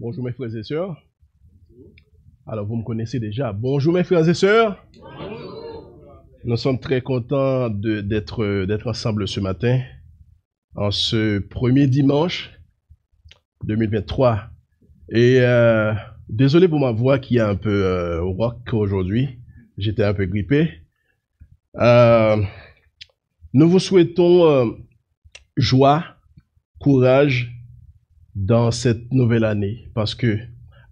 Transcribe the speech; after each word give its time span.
Bonjour 0.00 0.24
mes 0.24 0.32
frères 0.32 0.56
et 0.56 0.62
sœurs. 0.62 0.96
Alors 2.46 2.64
vous 2.64 2.74
me 2.74 2.82
connaissez 2.82 3.20
déjà. 3.20 3.52
Bonjour 3.52 3.92
mes 3.92 4.02
frères 4.02 4.26
et 4.26 4.32
sœurs. 4.32 4.82
Nous 6.42 6.56
sommes 6.56 6.80
très 6.80 7.02
contents 7.02 7.68
d'être 7.68 8.86
ensemble 8.86 9.28
ce 9.28 9.40
matin, 9.40 9.82
en 10.74 10.90
ce 10.90 11.38
premier 11.40 11.86
dimanche 11.86 12.50
2023. 13.64 14.44
Et 15.10 15.40
euh, 15.40 15.92
désolé 16.30 16.66
pour 16.66 16.80
ma 16.80 16.92
voix 16.92 17.18
qui 17.18 17.36
est 17.36 17.40
un 17.40 17.56
peu 17.56 17.84
euh, 17.84 18.22
rock 18.22 18.72
aujourd'hui. 18.72 19.38
J'étais 19.76 20.04
un 20.04 20.14
peu 20.14 20.24
grippé. 20.24 20.80
Euh, 21.76 22.42
nous 23.52 23.68
vous 23.68 23.78
souhaitons 23.78 24.46
euh, 24.46 24.64
joie, 25.58 26.06
courage 26.78 27.59
dans 28.34 28.70
cette 28.70 29.12
nouvelle 29.12 29.44
année 29.44 29.88
parce 29.94 30.14
que 30.14 30.38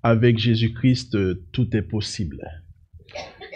avec 0.02 0.38
Jésus-Christ, 0.38 1.14
euh, 1.14 1.44
tout 1.52 1.76
est 1.76 1.82
possible. 1.82 2.40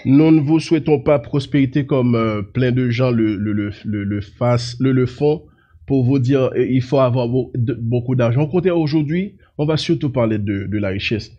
Nous 0.05 0.31
ne 0.33 0.41
vous 0.41 0.59
souhaitons 0.59 1.01
pas 1.01 1.19
prospérité 1.19 1.87
comme 1.87 2.15
euh, 2.17 2.43
plein 2.43 2.73
de 2.73 2.91
gens 2.91 3.11
le, 3.11 3.37
le, 3.37 3.53
le, 3.53 3.71
le, 3.85 4.93
le, 4.93 5.07
font 5.07 5.45
pour 5.87 6.05
vous 6.05 6.19
dire 6.19 6.51
euh, 6.55 6.67
il 6.67 6.83
faut 6.83 6.99
avoir 6.99 7.29
beaucoup 7.29 8.17
d'argent. 8.17 8.49
Aujourd'hui, 8.51 9.37
on 9.59 9.67
va 9.67 9.77
surtout 9.77 10.11
parler 10.11 10.39
de, 10.39 10.67
de 10.67 10.79
la 10.79 10.89
richesse. 10.89 11.31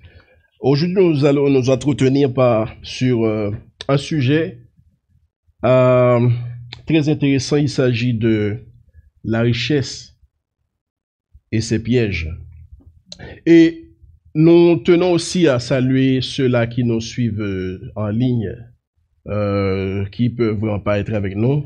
Aujourd'hui, 0.61 0.95
nous 0.95 1.25
allons 1.25 1.49
nous 1.49 1.69
entretenir 1.69 2.33
par, 2.33 2.73
sur 2.83 3.25
euh, 3.25 3.51
un 3.89 3.97
sujet 3.97 4.59
très 5.61 7.09
intéressant. 7.09 7.57
Il 7.57 7.69
s'agit 7.69 8.13
de 8.13 8.59
la 9.25 9.41
richesse 9.41 10.12
et 11.53 11.61
ses 11.61 11.81
pièges. 11.81 12.29
Et 13.45 13.91
nous 14.33 14.77
tenons 14.77 15.11
aussi 15.11 15.47
à 15.47 15.59
saluer 15.59 16.19
ceux-là 16.21 16.65
qui 16.65 16.83
nous 16.83 16.99
suivent 16.99 17.79
en 17.95 18.07
ligne, 18.07 18.55
euh, 19.27 20.03
qui 20.05 20.31
peuvent 20.31 20.81
être 20.87 21.13
avec 21.13 21.35
nous. 21.35 21.63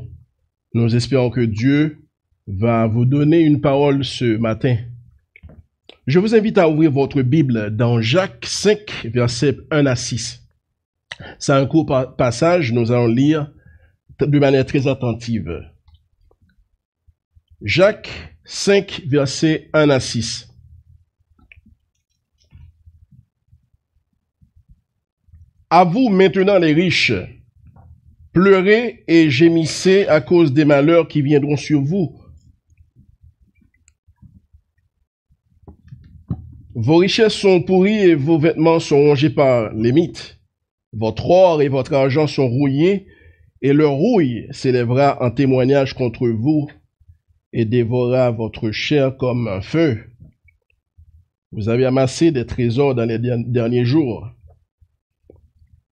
Nous 0.74 0.94
espérons 0.94 1.30
que 1.30 1.40
Dieu 1.40 2.04
va 2.46 2.86
vous 2.86 3.06
donner 3.06 3.40
une 3.40 3.62
parole 3.62 4.04
ce 4.04 4.36
matin. 4.36 4.76
Je 6.06 6.18
vous 6.18 6.34
invite 6.34 6.58
à 6.58 6.68
ouvrir 6.68 6.92
votre 6.92 7.22
Bible 7.22 7.74
dans 7.74 8.02
Jacques 8.02 8.44
5, 8.46 9.08
versets 9.14 9.56
1 9.70 9.86
à 9.86 9.96
6. 9.96 10.46
C'est 11.38 11.52
un 11.52 11.64
court 11.64 12.14
passage, 12.16 12.72
nous 12.72 12.92
allons 12.92 13.06
lire 13.06 13.50
de 14.20 14.38
manière 14.38 14.66
très 14.66 14.86
attentive. 14.86 15.62
Jacques 17.62 18.37
5, 18.50 19.02
versets 19.06 19.68
1 19.74 19.90
à 19.90 20.00
6. 20.00 20.48
À 25.68 25.84
vous 25.84 26.08
maintenant 26.08 26.58
les 26.58 26.72
riches, 26.72 27.12
pleurez 28.32 29.04
et 29.06 29.28
gémissez 29.28 30.06
à 30.06 30.22
cause 30.22 30.54
des 30.54 30.64
malheurs 30.64 31.08
qui 31.08 31.20
viendront 31.20 31.58
sur 31.58 31.82
vous. 31.82 32.18
Vos 36.74 36.96
richesses 36.96 37.34
sont 37.34 37.60
pourries 37.60 37.98
et 37.98 38.14
vos 38.14 38.38
vêtements 38.38 38.80
sont 38.80 38.96
rongés 38.96 39.28
par 39.28 39.74
les 39.74 39.92
mythes. 39.92 40.40
Votre 40.94 41.28
or 41.28 41.60
et 41.60 41.68
votre 41.68 41.92
argent 41.92 42.26
sont 42.26 42.48
rouillés 42.48 43.08
et 43.60 43.74
leur 43.74 43.92
rouille 43.92 44.46
s'élèvera 44.52 45.22
en 45.22 45.30
témoignage 45.30 45.92
contre 45.92 46.26
vous 46.28 46.66
et 47.52 47.64
dévorera 47.64 48.30
votre 48.30 48.70
chair 48.70 49.16
comme 49.16 49.48
un 49.48 49.60
feu. 49.60 50.04
Vous 51.52 51.68
avez 51.68 51.86
amassé 51.86 52.30
des 52.30 52.46
trésors 52.46 52.94
dans 52.94 53.06
les 53.06 53.18
derniers 53.18 53.84
jours. 53.84 54.28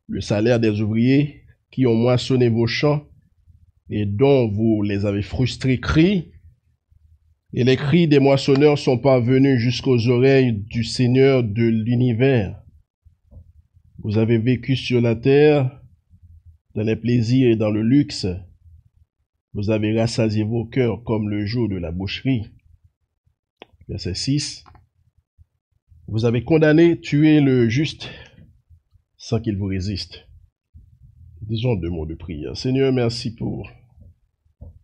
Le 0.09 0.21
salaire 0.21 0.61
des 0.61 0.81
ouvriers 0.81 1.43
qui 1.71 1.87
ont 1.87 1.95
moissonné 1.95 2.49
vos 2.49 2.67
champs 2.67 3.07
et 3.91 4.05
dont 4.05 4.49
vous 4.49 4.83
les 4.83 5.07
avez 5.07 5.23
frustrés 5.23 5.81
crient, 5.81 6.33
et 7.55 7.65
les 7.65 7.77
cris 7.77 8.09
des 8.09 8.19
moissonneurs 8.19 8.79
sont 8.79 8.99
parvenus 8.99 9.59
jusqu'aux 9.59 10.09
oreilles 10.09 10.53
du 10.53 10.85
Seigneur 10.85 11.43
de 11.43 11.63
l'univers. 11.63 12.61
Vous 13.99 14.19
avez 14.19 14.39
vécu 14.39 14.77
sur 14.77 15.01
la 15.01 15.17
terre 15.17 15.81
dans 16.75 16.83
les 16.83 16.97
plaisirs 16.97 17.51
et 17.51 17.57
dans 17.57 17.71
le 17.71 17.83
luxe. 17.83 18.27
Vous 19.57 19.71
avez 19.71 19.99
rassasié 19.99 20.45
vos 20.45 20.67
cœurs 20.67 21.03
comme 21.03 21.31
le 21.31 21.47
jour 21.47 21.67
de 21.67 21.77
la 21.77 21.91
boucherie. 21.91 22.43
Verset 23.89 24.13
6. 24.13 24.65
Vous 26.09 26.27
avez 26.27 26.45
condamné, 26.45 27.01
tué 27.01 27.41
le 27.41 27.67
juste 27.71 28.11
sans 29.17 29.41
qu'il 29.41 29.57
vous 29.57 29.65
résiste. 29.65 30.29
Disons 31.41 31.75
deux 31.75 31.89
mots 31.89 32.05
de 32.05 32.15
prière. 32.15 32.55
Seigneur, 32.55 32.93
merci 32.93 33.35
pour 33.35 33.67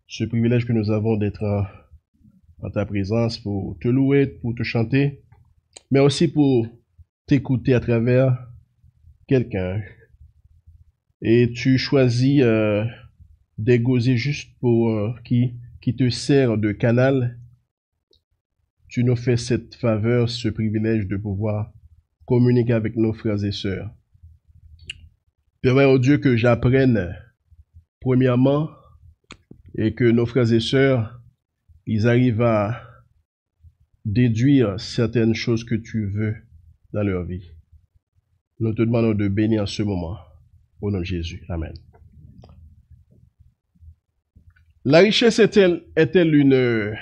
ce 0.07 0.23
privilège 0.23 0.65
que 0.65 0.73
nous 0.73 0.89
avons 0.89 1.17
d'être 1.17 1.43
en, 2.63 2.71
ta 2.71 2.87
présence, 2.87 3.37
pour 3.37 3.77
te 3.79 3.87
louer, 3.87 4.25
pour 4.25 4.55
te 4.55 4.63
chanter, 4.63 5.21
mais 5.91 5.99
aussi 5.99 6.27
pour 6.27 6.65
t'écouter 7.27 7.75
à 7.75 7.79
travers 7.79 8.47
quelqu'un. 9.27 9.83
Et 11.21 11.51
tu 11.51 11.77
choisis 11.77 12.41
euh, 12.41 12.83
des 13.57 13.81
juste 14.15 14.51
pour 14.59 14.89
euh, 14.89 15.13
qui, 15.23 15.53
qui 15.81 15.95
te 15.95 16.09
sert 16.09 16.57
de 16.57 16.71
canal. 16.71 17.39
Tu 18.87 19.03
nous 19.03 19.15
fais 19.15 19.37
cette 19.37 19.75
faveur, 19.75 20.29
ce 20.29 20.49
privilège 20.49 21.07
de 21.07 21.17
pouvoir 21.17 21.71
communiquer 22.25 22.73
avec 22.73 22.95
nos 22.95 23.13
frères 23.13 23.43
et 23.43 23.51
sœurs. 23.51 23.91
Permets 25.61 25.85
au 25.85 25.97
Dieu 25.97 26.17
que 26.17 26.35
j'apprenne, 26.35 27.15
premièrement, 27.99 28.69
et 29.75 29.93
que 29.93 30.03
nos 30.03 30.25
frères 30.25 30.51
et 30.51 30.59
sœurs, 30.59 31.21
ils 31.85 32.07
arrivent 32.07 32.41
à 32.41 32.81
déduire 34.05 34.79
certaines 34.79 35.33
choses 35.33 35.63
que 35.63 35.75
tu 35.75 36.05
veux 36.05 36.35
dans 36.91 37.03
leur 37.03 37.23
vie. 37.23 37.49
Nous 38.59 38.73
te 38.73 38.81
demandons 38.81 39.13
de 39.13 39.27
bénir 39.27 39.67
ce 39.67 39.83
moment. 39.83 40.17
Au 40.81 40.91
nom 40.91 40.99
de 40.99 41.05
Jésus. 41.05 41.43
Amen. 41.49 41.73
La 44.85 44.99
richesse 44.99 45.39
est-elle 45.39 45.83
est 45.95 46.13
une 46.15 46.93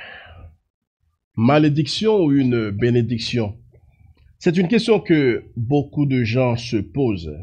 malédiction 1.36 2.20
ou 2.24 2.32
une 2.32 2.70
bénédiction? 2.70 3.58
C'est 4.38 4.56
une 4.58 4.68
question 4.68 5.00
que 5.00 5.46
beaucoup 5.56 6.06
de 6.06 6.24
gens 6.24 6.56
se 6.58 6.78
posent. 6.78 7.36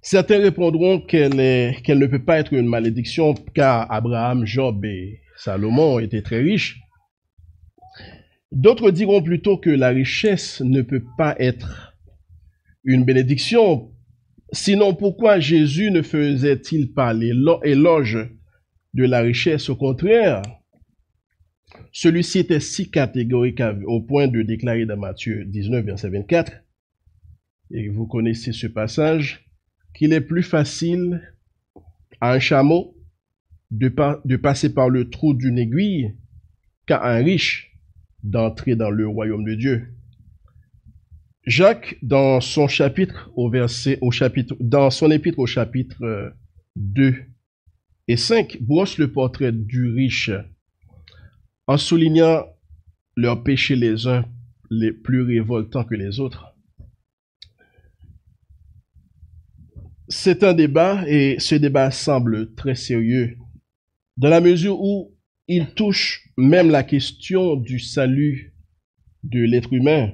Certains 0.00 0.38
répondront 0.38 0.98
qu'elle 0.98 1.36
ne 1.36 2.06
peut 2.06 2.24
pas 2.24 2.38
être 2.38 2.54
une 2.54 2.68
malédiction 2.68 3.34
car 3.54 3.92
Abraham, 3.92 4.46
Job 4.46 4.82
et 4.86 5.20
Salomon 5.36 5.98
étaient 5.98 6.22
très 6.22 6.40
riches. 6.40 6.80
D'autres 8.50 8.90
diront 8.90 9.22
plutôt 9.22 9.58
que 9.58 9.68
la 9.68 9.88
richesse 9.88 10.62
ne 10.62 10.80
peut 10.80 11.04
pas 11.18 11.36
être 11.38 11.94
une 12.82 13.04
bénédiction. 13.04 13.92
Sinon, 14.52 14.94
pourquoi 14.94 15.38
Jésus 15.38 15.90
ne 15.90 16.00
faisait-il 16.00 16.94
pas 16.94 17.12
l'éloge 17.12 18.30
de 18.98 19.04
la 19.04 19.20
richesse 19.20 19.70
Au 19.70 19.76
contraire, 19.76 20.42
celui-ci 21.92 22.40
était 22.40 22.58
si 22.58 22.90
catégorique 22.90 23.62
au 23.86 24.00
point 24.02 24.26
de 24.26 24.42
déclarer 24.42 24.86
dans 24.86 24.96
Matthieu 24.96 25.44
19, 25.44 25.84
verset 25.84 26.10
24, 26.10 26.52
et 27.70 27.88
vous 27.88 28.08
connaissez 28.08 28.52
ce 28.52 28.66
passage, 28.66 29.48
qu'il 29.94 30.12
est 30.12 30.20
plus 30.20 30.42
facile 30.42 31.22
à 32.20 32.32
un 32.32 32.40
chameau 32.40 32.96
de, 33.70 33.88
passer 34.36 34.74
par 34.74 34.88
le 34.88 35.08
trou 35.08 35.32
d'une 35.32 35.58
aiguille 35.58 36.16
qu'à 36.86 37.04
un 37.04 37.22
riche 37.22 37.78
d'entrer 38.24 38.74
dans 38.74 38.90
le 38.90 39.06
royaume 39.06 39.44
de 39.44 39.54
Dieu. 39.54 39.94
Jacques, 41.46 41.98
dans 42.02 42.40
son 42.40 42.66
chapitre 42.66 43.30
au 43.36 43.48
verset, 43.48 43.98
au 44.00 44.10
chapitre, 44.10 44.56
dans 44.58 44.90
son 44.90 45.10
épître 45.12 45.38
au 45.38 45.46
chapitre 45.46 46.34
2 46.74 47.14
et 48.08 48.16
5, 48.16 48.58
brosse 48.62 48.96
le 48.96 49.12
portrait 49.12 49.52
du 49.52 49.90
riche 49.90 50.30
en 51.66 51.76
soulignant 51.76 52.46
leurs 53.16 53.44
péchés 53.44 53.76
les 53.76 54.06
uns 54.06 54.24
les 54.70 54.92
plus 54.92 55.22
révoltants 55.22 55.84
que 55.84 55.94
les 55.94 56.18
autres. 56.18 56.56
C'est 60.08 60.42
un 60.42 60.54
débat 60.54 61.04
et 61.06 61.36
ce 61.38 61.54
débat 61.54 61.90
semble 61.90 62.54
très 62.54 62.74
sérieux 62.74 63.36
dans 64.16 64.30
la 64.30 64.40
mesure 64.40 64.80
où 64.80 65.14
il 65.46 65.74
touche 65.74 66.28
même 66.38 66.70
la 66.70 66.82
question 66.82 67.56
du 67.56 67.78
salut 67.78 68.54
de 69.22 69.40
l'être 69.40 69.72
humain. 69.72 70.12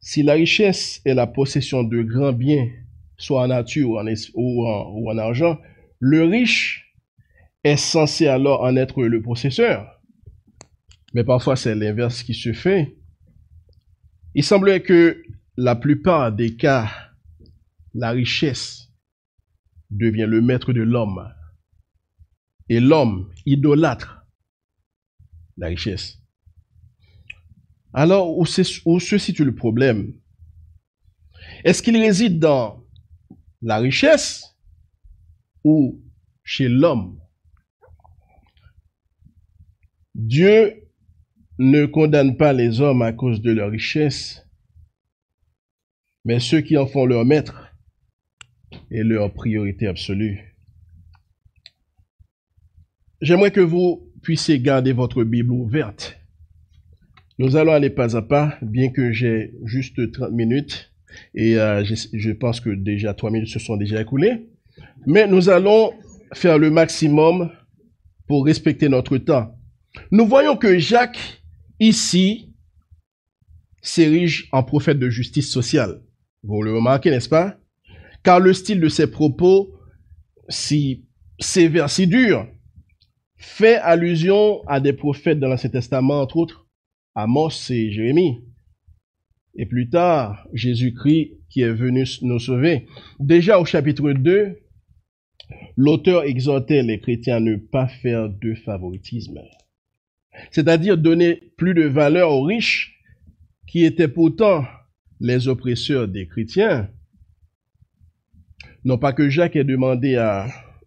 Si 0.00 0.24
la 0.24 0.32
richesse 0.32 1.00
est 1.04 1.14
la 1.14 1.28
possession 1.28 1.84
de 1.84 2.02
grands 2.02 2.32
biens, 2.32 2.68
soit 3.22 3.42
en 3.42 3.48
nature 3.48 4.02
ou 4.34 4.66
en, 4.66 5.18
argent, 5.18 5.60
le 6.00 6.24
riche 6.24 6.92
est 7.62 7.76
censé 7.76 8.26
alors 8.26 8.62
en 8.62 8.76
être 8.76 9.04
le 9.04 9.22
possesseur. 9.22 10.00
Mais 11.14 11.22
parfois, 11.22 11.54
c'est 11.54 11.74
l'inverse 11.74 12.22
qui 12.24 12.34
se 12.34 12.52
fait. 12.52 12.96
Il 14.34 14.42
semblerait 14.42 14.82
que 14.82 15.22
la 15.56 15.76
plupart 15.76 16.32
des 16.32 16.56
cas, 16.56 16.90
la 17.94 18.10
richesse 18.10 18.90
devient 19.90 20.26
le 20.26 20.40
maître 20.40 20.72
de 20.72 20.82
l'homme. 20.82 21.32
Et 22.68 22.80
l'homme 22.80 23.30
idolâtre 23.46 24.26
la 25.58 25.68
richesse. 25.68 26.18
Alors, 27.92 28.36
où 28.36 28.46
se 28.46 29.18
situe 29.18 29.44
le 29.44 29.54
problème? 29.54 30.14
Est-ce 31.64 31.82
qu'il 31.82 31.96
réside 31.96 32.38
dans 32.38 32.81
la 33.62 33.78
richesse 33.78 34.56
ou 35.64 36.02
chez 36.42 36.68
l'homme 36.68 37.18
Dieu 40.14 40.88
ne 41.58 41.86
condamne 41.86 42.36
pas 42.36 42.52
les 42.52 42.80
hommes 42.80 43.02
à 43.02 43.12
cause 43.12 43.40
de 43.40 43.50
leur 43.50 43.70
richesse, 43.70 44.46
mais 46.24 46.38
ceux 46.38 46.60
qui 46.60 46.76
en 46.76 46.86
font 46.86 47.06
leur 47.06 47.24
maître 47.24 47.74
et 48.90 49.02
leur 49.02 49.32
priorité 49.32 49.86
absolue. 49.86 50.54
J'aimerais 53.22 53.52
que 53.52 53.60
vous 53.60 54.12
puissiez 54.22 54.60
garder 54.60 54.92
votre 54.92 55.24
Bible 55.24 55.52
ouverte. 55.52 56.18
Nous 57.38 57.56
allons 57.56 57.72
aller 57.72 57.90
pas 57.90 58.16
à 58.16 58.22
pas, 58.22 58.58
bien 58.60 58.90
que 58.90 59.12
j'ai 59.12 59.54
juste 59.64 60.12
30 60.12 60.32
minutes 60.32 60.91
et 61.34 61.56
euh, 61.56 61.84
je, 61.84 62.30
pense 62.32 62.60
que 62.60 62.70
déjà 62.70 63.14
3 63.14 63.30
minutes 63.30 63.48
se 63.48 63.58
sont 63.58 63.76
déjà 63.76 64.00
écoulées. 64.00 64.48
Mais 65.06 65.26
nous 65.26 65.48
allons 65.48 65.92
faire 66.32 66.58
le 66.58 66.70
maximum 66.70 67.50
pour 68.26 68.46
respecter 68.46 68.88
notre 68.88 69.18
temps. 69.18 69.54
Nous 70.10 70.26
voyons 70.26 70.56
que 70.56 70.78
Jacques 70.78 71.42
ici 71.80 72.52
s'érige 73.82 74.48
en 74.52 74.62
prophète 74.62 74.98
de 74.98 75.10
justice 75.10 75.50
sociale. 75.50 76.02
Vous 76.42 76.62
le 76.62 76.74
remarquez, 76.74 77.10
n'est-ce 77.10 77.28
pas? 77.28 77.56
Car 78.22 78.40
le 78.40 78.52
style 78.52 78.80
de 78.80 78.88
ses 78.88 79.10
propos, 79.10 79.74
si 80.48 81.04
sévère, 81.40 81.90
si 81.90 82.06
dur, 82.06 82.46
fait 83.36 83.76
allusion 83.76 84.62
à 84.68 84.80
des 84.80 84.92
prophètes 84.92 85.40
dans 85.40 85.48
l'Ancien 85.48 85.70
Testament, 85.70 86.20
entre 86.20 86.36
autres 86.36 86.66
Amos 87.14 87.70
et 87.70 87.90
Jérémie. 87.90 88.44
Et 89.54 89.66
plus 89.66 89.88
tard, 89.88 90.46
Jésus-Christ 90.52 91.38
qui 91.50 91.60
est 91.60 91.72
venu 91.72 92.04
nous 92.22 92.38
sauver. 92.38 92.86
Déjà 93.20 93.58
au 93.58 93.64
chapitre 93.64 94.12
2, 94.12 94.58
l'auteur 95.76 96.24
exhortait 96.24 96.82
les 96.82 97.00
chrétiens 97.00 97.36
à 97.36 97.40
ne 97.40 97.56
pas 97.56 97.88
faire 97.88 98.30
de 98.30 98.54
favoritisme 98.54 99.40
c'est-à-dire 100.50 100.98
donner 100.98 101.52
plus 101.56 101.74
de 101.74 101.82
valeur 101.82 102.30
aux 102.30 102.44
riches 102.44 103.00
qui 103.66 103.84
étaient 103.84 104.08
pourtant 104.08 104.64
les 105.20 105.48
oppresseurs 105.48 106.08
des 106.08 106.26
chrétiens. 106.26 106.90
Non 108.84 108.98
pas 108.98 109.12
que 109.12 109.28
Jacques 109.28 109.56
ait 109.56 109.64
demandé 109.64 110.16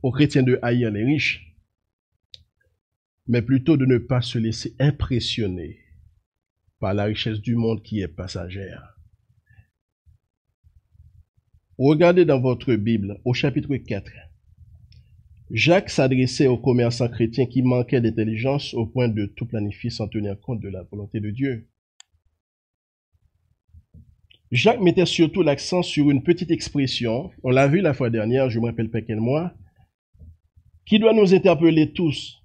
aux 0.03 0.11
chrétiens 0.11 0.43
de 0.43 0.59
haïr 0.61 0.91
les 0.91 1.05
riches, 1.05 1.55
mais 3.27 3.41
plutôt 3.41 3.77
de 3.77 3.85
ne 3.85 3.97
pas 3.97 4.21
se 4.21 4.37
laisser 4.37 4.75
impressionner 4.79 5.79
par 6.85 6.93
la 6.93 7.05
richesse 7.05 7.41
du 7.41 7.55
monde 7.55 7.81
qui 7.81 8.01
est 8.01 8.07
passagère. 8.07 8.95
Regardez 11.79 12.25
dans 12.25 12.39
votre 12.39 12.75
Bible 12.75 13.19
au 13.25 13.33
chapitre 13.33 13.75
4. 13.75 14.11
Jacques 15.49 15.89
s'adressait 15.89 16.45
aux 16.45 16.59
commerçants 16.59 17.09
chrétiens 17.09 17.47
qui 17.47 17.63
manquaient 17.63 18.01
d'intelligence 18.01 18.75
au 18.75 18.85
point 18.85 19.07
de 19.07 19.25
tout 19.25 19.47
planifier 19.47 19.89
sans 19.89 20.07
tenir 20.07 20.39
compte 20.39 20.59
de 20.59 20.69
la 20.69 20.83
volonté 20.83 21.19
de 21.19 21.31
Dieu. 21.31 21.67
Jacques 24.51 24.79
mettait 24.79 25.07
surtout 25.07 25.41
l'accent 25.41 25.81
sur 25.81 26.11
une 26.11 26.21
petite 26.21 26.51
expression, 26.51 27.31
on 27.41 27.49
l'a 27.49 27.67
vu 27.67 27.81
la 27.81 27.95
fois 27.95 28.11
dernière, 28.11 28.51
je 28.51 28.59
me 28.59 28.67
rappelle 28.67 28.91
pas 28.91 29.01
quel 29.01 29.21
mois, 29.21 29.55
qui 30.85 30.99
doit 30.99 31.13
nous 31.13 31.33
interpeller 31.33 31.93
tous. 31.93 32.43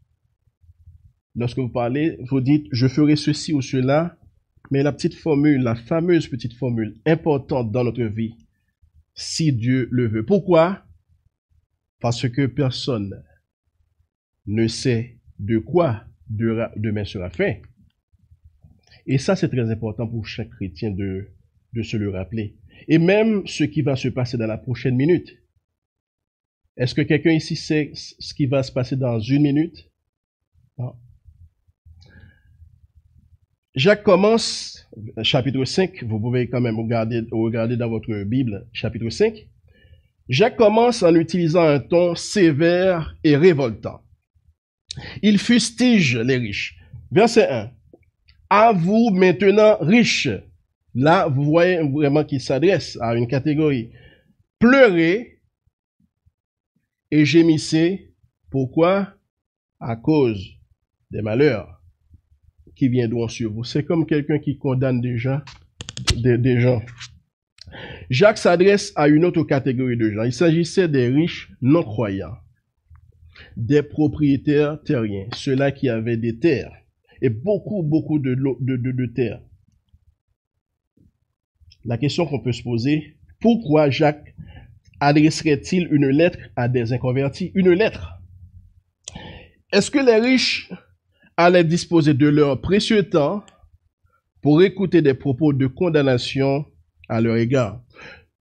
Lorsque 1.34 1.58
vous 1.58 1.68
parlez, 1.68 2.16
vous 2.30 2.40
dites, 2.40 2.68
je 2.72 2.88
ferai 2.88 3.16
ceci 3.16 3.52
ou 3.52 3.60
cela, 3.60 4.16
mais 4.70 4.82
la 4.82 4.92
petite 4.92 5.14
formule, 5.14 5.62
la 5.62 5.74
fameuse 5.74 6.28
petite 6.28 6.54
formule 6.54 6.96
importante 7.06 7.72
dans 7.72 7.84
notre 7.84 8.04
vie, 8.04 8.34
si 9.14 9.52
Dieu 9.52 9.88
le 9.90 10.08
veut. 10.08 10.24
Pourquoi? 10.24 10.84
Parce 12.00 12.28
que 12.28 12.46
personne 12.46 13.22
ne 14.46 14.66
sait 14.68 15.18
de 15.38 15.58
quoi 15.58 16.04
demain 16.28 17.04
sera 17.04 17.30
fait. 17.30 17.62
Et 19.06 19.18
ça, 19.18 19.34
c'est 19.34 19.48
très 19.48 19.70
important 19.70 20.06
pour 20.06 20.26
chaque 20.26 20.50
chrétien 20.50 20.90
de, 20.90 21.28
se 21.82 21.96
le 21.96 22.10
rappeler. 22.10 22.56
Et 22.88 22.98
même 22.98 23.46
ce 23.46 23.64
qui 23.64 23.82
va 23.82 23.96
se 23.96 24.08
passer 24.08 24.36
dans 24.36 24.46
la 24.46 24.58
prochaine 24.58 24.96
minute. 24.96 25.36
Est-ce 26.76 26.94
que 26.94 27.02
quelqu'un 27.02 27.32
ici 27.32 27.56
sait 27.56 27.90
ce 27.94 28.32
qui 28.32 28.46
va 28.46 28.62
se 28.62 28.72
passer 28.72 28.96
dans 28.96 29.18
une 29.18 29.42
minute? 29.42 29.89
Jacques 33.76 34.02
commence, 34.02 34.88
chapitre 35.22 35.64
5, 35.64 36.02
vous 36.02 36.18
pouvez 36.18 36.48
quand 36.48 36.60
même 36.60 36.76
regarder, 36.76 37.22
regarder 37.30 37.76
dans 37.76 37.88
votre 37.88 38.24
Bible, 38.24 38.66
chapitre 38.72 39.08
5. 39.08 39.46
Jacques 40.28 40.56
commence 40.56 41.04
en 41.04 41.14
utilisant 41.14 41.62
un 41.62 41.78
ton 41.78 42.16
sévère 42.16 43.16
et 43.22 43.36
révoltant. 43.36 44.00
Il 45.22 45.38
fustige 45.38 46.18
les 46.18 46.36
riches. 46.36 46.76
Verset 47.12 47.48
1. 47.48 47.70
À 48.50 48.72
vous 48.72 49.10
maintenant 49.10 49.76
riches. 49.80 50.28
Là, 50.94 51.28
vous 51.28 51.44
voyez 51.44 51.80
vraiment 51.80 52.24
qu'il 52.24 52.40
s'adresse 52.40 52.98
à 53.00 53.14
une 53.14 53.28
catégorie. 53.28 53.92
Pleurez 54.58 55.40
et 57.12 57.24
gémissez. 57.24 58.12
Pourquoi? 58.50 59.14
À 59.78 59.94
cause 59.94 60.44
des 61.12 61.22
malheurs 61.22 61.79
qui 62.74 62.88
viendront 62.88 63.28
sur 63.28 63.52
vous. 63.52 63.64
C'est 63.64 63.84
comme 63.84 64.06
quelqu'un 64.06 64.38
qui 64.38 64.58
condamne 64.58 65.00
des 65.00 65.18
gens. 65.18 65.40
des 66.16 66.60
gens. 66.60 66.82
Jacques 68.08 68.38
s'adresse 68.38 68.92
à 68.96 69.08
une 69.08 69.24
autre 69.24 69.44
catégorie 69.44 69.96
de 69.96 70.10
gens. 70.10 70.24
Il 70.24 70.32
s'agissait 70.32 70.88
des 70.88 71.08
riches 71.08 71.52
non 71.60 71.82
croyants, 71.82 72.36
des 73.56 73.82
propriétaires 73.82 74.82
terriens, 74.82 75.26
ceux-là 75.34 75.70
qui 75.70 75.88
avaient 75.88 76.16
des 76.16 76.38
terres 76.38 76.72
et 77.22 77.30
beaucoup, 77.30 77.82
beaucoup 77.82 78.18
de, 78.18 78.34
de, 78.34 79.06
terres. 79.06 79.42
La 81.84 81.98
question 81.98 82.26
qu'on 82.26 82.40
peut 82.40 82.52
se 82.52 82.62
poser, 82.62 83.16
pourquoi 83.40 83.90
Jacques 83.90 84.34
adresserait-il 85.00 85.88
une 85.92 86.08
lettre 86.08 86.38
à 86.56 86.68
des 86.68 86.92
inconvertis? 86.92 87.52
Une 87.54 87.70
lettre. 87.70 88.20
Est-ce 89.72 89.90
que 89.90 89.98
les 89.98 90.16
riches 90.16 90.70
allaient 91.44 91.64
disposer 91.64 92.14
de 92.14 92.28
leur 92.28 92.60
précieux 92.60 93.08
temps 93.08 93.44
pour 94.42 94.62
écouter 94.62 95.02
des 95.02 95.14
propos 95.14 95.52
de 95.52 95.66
condamnation 95.66 96.64
à 97.08 97.20
leur 97.20 97.36
égard. 97.36 97.82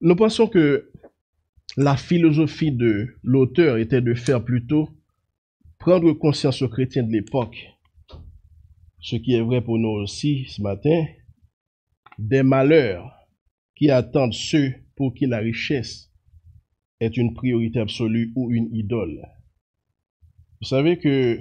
Nous 0.02 0.16
pensons 0.16 0.48
que 0.48 0.92
la 1.78 1.96
philosophie 1.98 2.72
de 2.72 3.08
l'auteur 3.24 3.78
était 3.78 4.02
de 4.02 4.14
faire 4.14 4.44
plutôt 4.44 4.90
prendre 5.78 6.12
conscience 6.14 6.62
aux 6.62 6.70
chrétiens 6.70 7.04
de 7.04 7.12
l'époque, 7.12 7.70
ce 9.00 9.16
qui 9.16 9.34
est 9.34 9.42
vrai 9.42 9.62
pour 9.62 9.78
nous 9.78 9.90
aussi 9.90 10.46
ce 10.50 10.62
matin, 10.62 11.06
des 12.18 12.44
malheurs 12.44 13.14
qui 13.76 13.90
attendent 13.90 14.34
ceux 14.34 14.74
pour 14.96 15.14
qui 15.14 15.26
la 15.26 15.38
richesse 15.38 16.12
est 17.00 17.16
une 17.16 17.34
priorité 17.34 17.80
absolue 17.80 18.34
ou 18.36 18.52
une 18.52 18.76
idole. 18.76 19.26
Vous 20.62 20.68
savez 20.68 20.98
que 20.98 21.40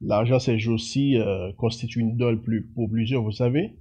l'argent 0.00 0.38
ces 0.38 0.58
jours-ci 0.58 1.18
euh, 1.18 1.52
constitue 1.52 2.00
une 2.00 2.10
idole 2.10 2.40
pour 2.74 2.90
plusieurs, 2.90 3.22
vous 3.22 3.32
savez. 3.32 3.76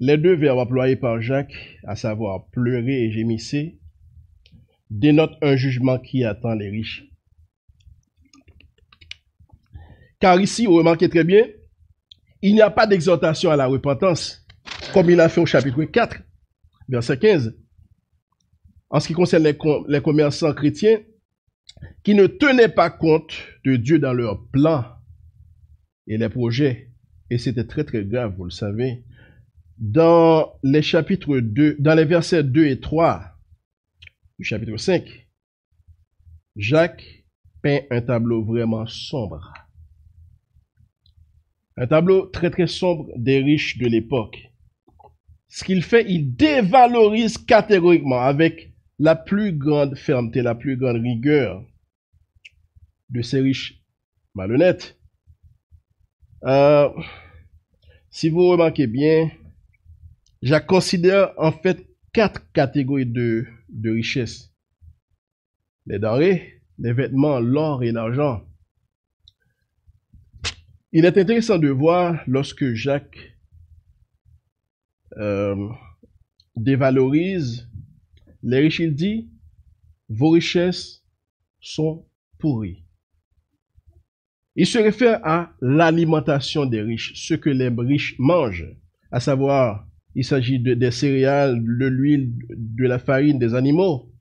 Les 0.00 0.16
deux 0.16 0.34
verbes 0.34 0.58
employés 0.58 0.96
par 0.96 1.20
Jacques, 1.20 1.78
à 1.84 1.96
savoir 1.96 2.46
pleurer 2.50 3.04
et 3.04 3.12
gémisser, 3.12 3.78
dénotent 4.90 5.36
un 5.42 5.56
jugement 5.56 5.98
qui 5.98 6.24
attend 6.24 6.54
les 6.54 6.68
riches. 6.68 7.04
Car 10.20 10.40
ici, 10.40 10.66
vous 10.66 10.76
remarquez 10.76 11.08
très 11.08 11.24
bien, 11.24 11.46
il 12.42 12.54
n'y 12.54 12.60
a 12.60 12.70
pas 12.70 12.86
d'exhortation 12.86 13.50
à 13.50 13.56
la 13.56 13.66
repentance, 13.66 14.46
comme 14.92 15.10
il 15.10 15.20
a 15.20 15.28
fait 15.28 15.40
au 15.40 15.46
chapitre 15.46 15.84
4, 15.84 16.18
verset 16.88 17.18
15. 17.18 17.56
En 18.90 19.00
ce 19.00 19.08
qui 19.08 19.14
concerne 19.14 19.44
les 19.88 20.00
commerçants 20.02 20.52
chrétiens, 20.52 20.98
qui 22.02 22.14
ne 22.14 22.26
tenaient 22.26 22.68
pas 22.68 22.90
compte 22.90 23.34
de 23.64 23.76
Dieu 23.76 23.98
dans 23.98 24.12
leurs 24.12 24.46
plans 24.48 24.84
et 26.06 26.18
les 26.18 26.28
projets. 26.28 26.90
Et 27.30 27.38
c'était 27.38 27.66
très 27.66 27.84
très 27.84 28.04
grave, 28.04 28.34
vous 28.36 28.44
le 28.44 28.50
savez 28.50 29.04
dans 29.78 30.52
les 30.62 30.82
chapitres 30.82 31.38
2, 31.38 31.76
dans 31.78 31.94
les 31.94 32.04
versets 32.04 32.44
2 32.44 32.66
et 32.66 32.80
3 32.80 33.22
du 34.38 34.44
chapitre 34.44 34.76
5, 34.76 35.28
Jacques 36.56 37.24
peint 37.62 37.80
un 37.90 38.00
tableau 38.00 38.44
vraiment 38.44 38.86
sombre. 38.86 39.52
Un 41.76 41.86
tableau 41.86 42.26
très 42.26 42.50
très 42.50 42.68
sombre 42.68 43.10
des 43.16 43.40
riches 43.40 43.78
de 43.78 43.86
l'époque. 43.86 44.52
Ce 45.48 45.64
qu'il 45.64 45.82
fait, 45.82 46.04
il 46.08 46.36
dévalorise 46.36 47.38
catégoriquement 47.38 48.20
avec 48.20 48.72
la 48.98 49.16
plus 49.16 49.52
grande 49.52 49.96
fermeté, 49.96 50.42
la 50.42 50.54
plus 50.54 50.76
grande 50.76 51.02
rigueur 51.02 51.64
de 53.14 53.22
ces 53.22 53.40
riches 53.40 53.80
malhonnêtes. 54.34 54.98
Euh, 56.42 56.90
si 58.10 58.28
vous 58.28 58.48
remarquez 58.48 58.86
bien, 58.86 59.30
je 60.42 60.54
considère 60.56 61.32
en 61.38 61.52
fait 61.52 61.86
quatre 62.12 62.52
catégories 62.52 63.06
de, 63.06 63.46
de 63.70 63.90
richesses. 63.90 64.52
Les 65.86 65.98
denrées, 65.98 66.60
les 66.78 66.92
vêtements, 66.92 67.40
l'or 67.40 67.82
et 67.82 67.92
l'argent. 67.92 68.44
Il 70.92 71.04
est 71.04 71.16
intéressant 71.16 71.58
de 71.58 71.68
voir 71.68 72.22
lorsque 72.26 72.74
Jacques 72.74 73.36
euh, 75.16 75.68
dévalorise 76.56 77.68
les 78.42 78.58
riches, 78.58 78.80
il 78.80 78.94
dit, 78.94 79.30
vos 80.08 80.30
richesses 80.30 81.02
sont 81.60 82.06
pourries. 82.38 82.83
Il 84.56 84.66
se 84.66 84.78
réfère 84.78 85.20
à 85.24 85.52
l'alimentation 85.60 86.64
des 86.64 86.80
riches, 86.80 87.12
ce 87.16 87.34
que 87.34 87.50
les 87.50 87.68
riches 87.68 88.14
mangent, 88.18 88.70
à 89.10 89.18
savoir, 89.18 89.86
il 90.14 90.24
s'agit 90.24 90.60
de, 90.60 90.74
des 90.74 90.92
céréales, 90.92 91.60
de 91.62 91.86
l'huile, 91.86 92.32
de 92.50 92.84
la 92.86 92.98
farine, 93.00 93.38
des 93.38 93.54
animaux. 93.54 94.12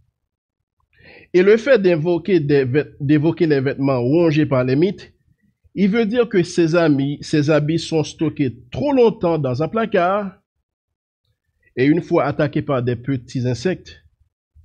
Et 1.33 1.43
le 1.43 1.57
fait 1.57 1.79
d'évoquer, 1.79 2.39
d'évoquer 2.99 3.45
les 3.45 3.61
vêtements 3.61 4.01
rongés 4.01 4.45
par 4.45 4.63
les 4.63 4.75
mythes, 4.75 5.13
il 5.75 5.89
veut 5.89 6.05
dire 6.05 6.29
que 6.29 6.43
ses 6.43 6.75
amis, 6.75 7.17
ses 7.21 7.49
habits 7.49 7.79
sont 7.79 8.03
stockés 8.03 8.63
trop 8.71 8.91
longtemps 8.91 9.37
dans 9.37 9.61
un 9.61 9.67
placard, 9.67 10.39
et 11.75 11.85
une 11.85 12.01
fois 12.01 12.25
attaqués 12.25 12.61
par 12.61 12.83
des 12.83 12.95
petits 12.95 13.47
insectes, 13.47 14.03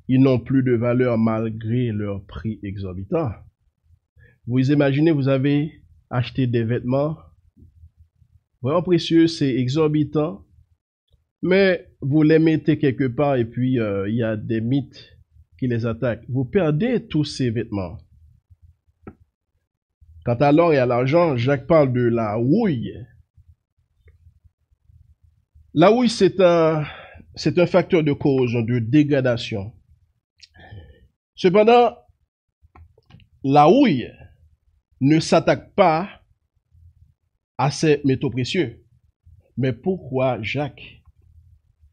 ils 0.08 0.20
n'ont 0.20 0.38
plus 0.38 0.62
de 0.62 0.72
valeur 0.72 1.18
malgré 1.18 1.88
leur 1.92 2.24
prix 2.24 2.58
exorbitant. 2.62 3.30
Vous 4.48 4.72
imaginez, 4.72 5.10
vous 5.10 5.28
avez 5.28 5.82
acheté 6.08 6.46
des 6.46 6.64
vêtements 6.64 7.18
vraiment 8.62 8.82
précieux, 8.82 9.26
c'est 9.26 9.54
exorbitant, 9.54 10.42
mais 11.42 11.86
vous 12.00 12.22
les 12.22 12.38
mettez 12.38 12.78
quelque 12.78 13.06
part 13.06 13.36
et 13.36 13.44
puis 13.44 13.78
euh, 13.78 14.08
il 14.08 14.16
y 14.16 14.22
a 14.22 14.38
des 14.38 14.62
mythes 14.62 15.18
qui 15.58 15.68
les 15.68 15.84
attaquent. 15.84 16.24
Vous 16.30 16.46
perdez 16.46 17.06
tous 17.06 17.24
ces 17.24 17.50
vêtements. 17.50 17.98
Quant 20.24 20.36
à 20.36 20.50
l'or 20.50 20.72
et 20.72 20.78
à 20.78 20.86
l'argent, 20.86 21.36
Jacques 21.36 21.66
parle 21.66 21.92
de 21.92 22.00
la 22.08 22.38
houille. 22.38 22.94
La 25.74 25.92
houille, 25.92 26.08
c'est 26.08 26.40
un, 26.40 26.86
c'est 27.34 27.58
un 27.58 27.66
facteur 27.66 28.02
de 28.02 28.14
cause, 28.14 28.54
de 28.54 28.78
dégradation. 28.78 29.74
Cependant, 31.34 31.98
la 33.44 33.68
houille 33.68 34.10
ne 35.00 35.20
s'attaque 35.20 35.74
pas 35.74 36.08
à 37.56 37.70
ces 37.70 38.00
métaux 38.04 38.30
précieux. 38.30 38.84
Mais 39.56 39.72
pourquoi 39.72 40.40
Jacques 40.42 41.02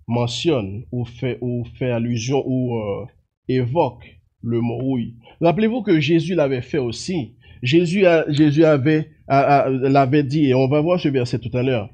mentionne 0.07 0.85
ou 0.91 1.05
fait, 1.05 1.37
ou 1.41 1.65
fait 1.77 1.91
allusion 1.91 2.43
ou 2.45 2.77
euh, 2.77 3.05
évoque 3.47 4.19
le 4.41 4.61
mot 4.61 4.79
houille 4.83 5.15
Rappelez-vous 5.41 5.81
que 5.81 5.99
Jésus 5.99 6.35
l'avait 6.35 6.61
fait 6.61 6.77
aussi. 6.77 7.35
Jésus, 7.63 8.05
Jésus 8.29 8.63
avait, 8.63 9.11
l'avait 9.27 10.23
dit, 10.23 10.45
et 10.45 10.53
on 10.53 10.67
va 10.67 10.81
voir 10.81 10.99
ce 10.99 11.07
verset 11.07 11.39
tout 11.39 11.55
à 11.57 11.63
l'heure. 11.63 11.89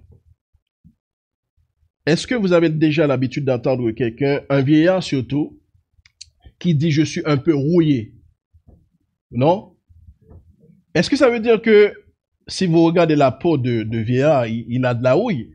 Est-ce 2.05 2.27
que 2.27 2.35
vous 2.35 2.51
avez 2.51 2.69
déjà 2.69 3.07
l'habitude 3.07 3.45
d'entendre 3.45 3.91
quelqu'un, 3.91 4.41
un 4.49 4.61
vieillard 4.61 5.03
surtout, 5.03 5.61
qui 6.59 6.75
dit 6.75 6.91
je 6.91 7.03
suis 7.03 7.21
un 7.25 7.37
peu 7.37 7.55
rouillé 7.55 8.15
Non? 9.31 9.70
Est-ce 10.93 11.09
que 11.09 11.15
ça 11.15 11.29
veut 11.29 11.39
dire 11.39 11.61
que 11.61 11.93
si 12.47 12.67
vous 12.67 12.83
regardez 12.83 13.15
la 13.15 13.31
peau 13.31 13.57
de, 13.57 13.83
de 13.83 13.97
vieillard, 13.99 14.47
il, 14.47 14.85
a 14.85 14.93
de 14.93 15.03
la 15.03 15.17
houille? 15.17 15.53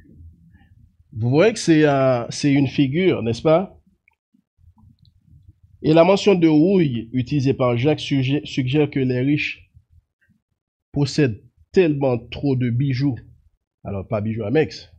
Vous 1.13 1.31
voyez 1.31 1.53
que 1.53 1.59
c'est 1.59 1.85
c'est 2.31 2.53
une 2.53 2.69
figure, 2.69 3.23
n'est-ce 3.23 3.43
pas? 3.43 3.79
Et 5.83 5.93
la 5.93 6.05
mention 6.05 6.35
de 6.35 6.49
houille 6.49 7.11
utilisée 7.13 7.55
par 7.55 7.77
Jacques 7.77 8.01
suggère, 8.01 8.91
que 8.91 8.99
les 8.99 9.21
riches 9.21 9.71
possèdent 10.93 11.43
tellement 11.73 12.19
trop 12.19 12.57
de 12.57 12.71
bijoux, 12.71 13.17
alors 13.85 14.09
pas 14.09 14.21
bijoux 14.21 14.45
à 14.45 14.51
Mex, 14.51 14.91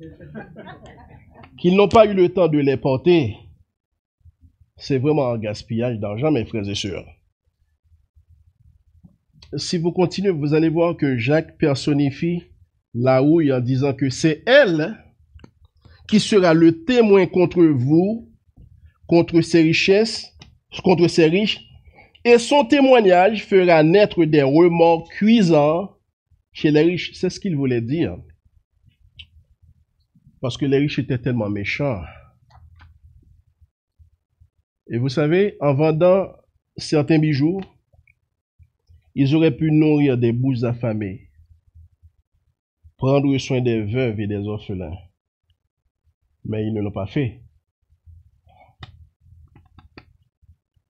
qu'ils 1.58 1.76
n'ont 1.76 1.88
pas 1.88 2.06
eu 2.06 2.14
le 2.14 2.28
temps 2.28 2.48
de 2.48 2.58
les 2.58 2.76
porter. 2.76 3.36
C'est 4.76 4.98
vraiment 4.98 5.30
un 5.30 5.38
gaspillage 5.38 5.98
d'argent, 5.98 6.32
mes 6.32 6.44
frères 6.44 6.68
et 6.68 6.74
sœurs 6.74 7.06
si 9.56 9.78
vous 9.78 9.92
continuez, 9.92 10.30
vous 10.30 10.54
allez 10.54 10.68
voir 10.68 10.96
que 10.96 11.16
Jacques 11.16 11.56
personnifie 11.58 12.44
la 12.94 13.22
houille 13.22 13.52
en 13.52 13.60
disant 13.60 13.92
que 13.92 14.08
c'est 14.10 14.42
elle 14.46 14.96
qui 16.08 16.20
sera 16.20 16.54
le 16.54 16.84
témoin 16.84 17.26
contre 17.26 17.62
vous, 17.64 18.30
contre 19.06 19.40
ses 19.40 19.62
richesses, 19.62 20.32
contre 20.82 21.08
ses 21.08 21.26
riches, 21.26 21.60
et 22.24 22.38
son 22.38 22.64
témoignage 22.64 23.44
fera 23.44 23.82
naître 23.82 24.24
des 24.24 24.42
remords 24.42 25.08
cuisants 25.08 25.96
chez 26.52 26.70
les 26.70 26.82
riches. 26.82 27.12
C'est 27.14 27.30
ce 27.30 27.40
qu'il 27.40 27.56
voulait 27.56 27.82
dire. 27.82 28.16
Parce 30.40 30.56
que 30.56 30.66
les 30.66 30.78
riches 30.78 30.98
étaient 30.98 31.18
tellement 31.18 31.50
méchants. 31.50 32.02
Et 34.90 34.98
vous 34.98 35.08
savez, 35.08 35.56
en 35.60 35.74
vendant 35.74 36.28
certains 36.76 37.18
bijoux, 37.18 37.60
ils 39.14 39.34
auraient 39.34 39.56
pu 39.56 39.70
nourrir 39.70 40.18
des 40.18 40.32
bouches 40.32 40.64
affamées, 40.64 41.30
prendre 42.96 43.36
soin 43.38 43.60
des 43.60 43.82
veuves 43.82 44.20
et 44.20 44.26
des 44.26 44.46
orphelins. 44.46 44.96
Mais 46.44 46.66
ils 46.66 46.74
ne 46.74 46.80
l'ont 46.80 46.92
pas 46.92 47.06
fait. 47.06 47.42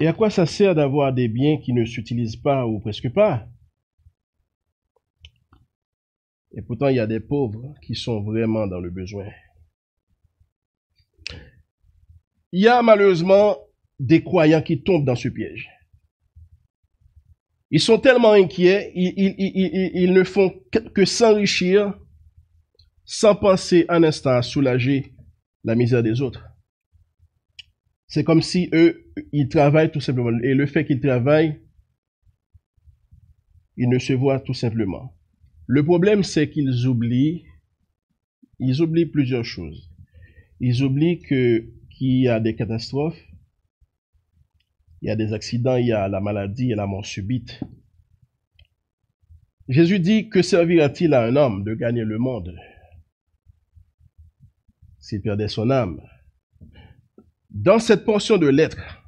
Et 0.00 0.06
à 0.06 0.12
quoi 0.12 0.30
ça 0.30 0.46
sert 0.46 0.74
d'avoir 0.74 1.12
des 1.12 1.28
biens 1.28 1.58
qui 1.58 1.72
ne 1.72 1.84
s'utilisent 1.84 2.36
pas 2.36 2.66
ou 2.66 2.80
presque 2.80 3.12
pas? 3.12 3.48
Et 6.56 6.62
pourtant, 6.62 6.88
il 6.88 6.96
y 6.96 7.00
a 7.00 7.06
des 7.06 7.20
pauvres 7.20 7.74
qui 7.82 7.94
sont 7.94 8.22
vraiment 8.22 8.66
dans 8.66 8.80
le 8.80 8.90
besoin. 8.90 9.28
Il 12.52 12.62
y 12.62 12.68
a 12.68 12.82
malheureusement 12.82 13.56
des 13.98 14.22
croyants 14.22 14.62
qui 14.62 14.82
tombent 14.82 15.04
dans 15.04 15.16
ce 15.16 15.28
piège. 15.28 15.68
Ils 17.74 17.80
sont 17.80 17.98
tellement 17.98 18.30
inquiets, 18.30 18.92
ils, 18.94 20.12
ne 20.12 20.22
font 20.22 20.54
que 20.94 21.04
s'enrichir 21.04 21.98
sans 23.04 23.34
penser 23.34 23.84
un 23.88 24.04
instant 24.04 24.30
à 24.30 24.42
soulager 24.42 25.12
la 25.64 25.74
misère 25.74 26.04
des 26.04 26.20
autres. 26.20 26.46
C'est 28.06 28.22
comme 28.22 28.42
si 28.42 28.68
eux, 28.72 29.12
ils 29.32 29.48
travaillent 29.48 29.90
tout 29.90 30.00
simplement. 30.00 30.38
Et 30.44 30.54
le 30.54 30.66
fait 30.66 30.84
qu'ils 30.84 31.00
travaillent, 31.00 31.60
ils 33.76 33.88
ne 33.88 33.98
se 33.98 34.12
voient 34.12 34.38
tout 34.38 34.54
simplement. 34.54 35.12
Le 35.66 35.84
problème, 35.84 36.22
c'est 36.22 36.48
qu'ils 36.50 36.86
oublient, 36.86 37.42
ils 38.60 38.82
oublient 38.82 39.06
plusieurs 39.06 39.44
choses. 39.44 39.90
Ils 40.60 40.84
oublient 40.84 41.18
qu'il 41.18 41.72
y 41.98 42.28
a 42.28 42.38
des 42.38 42.54
catastrophes, 42.54 43.20
il 45.04 45.08
y 45.08 45.10
a 45.10 45.16
des 45.16 45.34
accidents, 45.34 45.76
il 45.76 45.88
y 45.88 45.92
a 45.92 46.08
la 46.08 46.18
maladie 46.18 46.72
et 46.72 46.74
la 46.74 46.86
mort 46.86 47.04
subite. 47.04 47.60
Jésus 49.68 50.00
dit, 50.00 50.30
que 50.30 50.40
servira-t-il 50.40 51.12
à 51.12 51.24
un 51.24 51.36
homme 51.36 51.62
de 51.62 51.74
gagner 51.74 52.04
le 52.04 52.16
monde 52.16 52.56
s'il 54.98 55.20
perdait 55.20 55.48
son 55.48 55.68
âme? 55.68 56.00
Dans 57.50 57.78
cette 57.78 58.06
portion 58.06 58.38
de 58.38 58.46
lettre, 58.46 59.04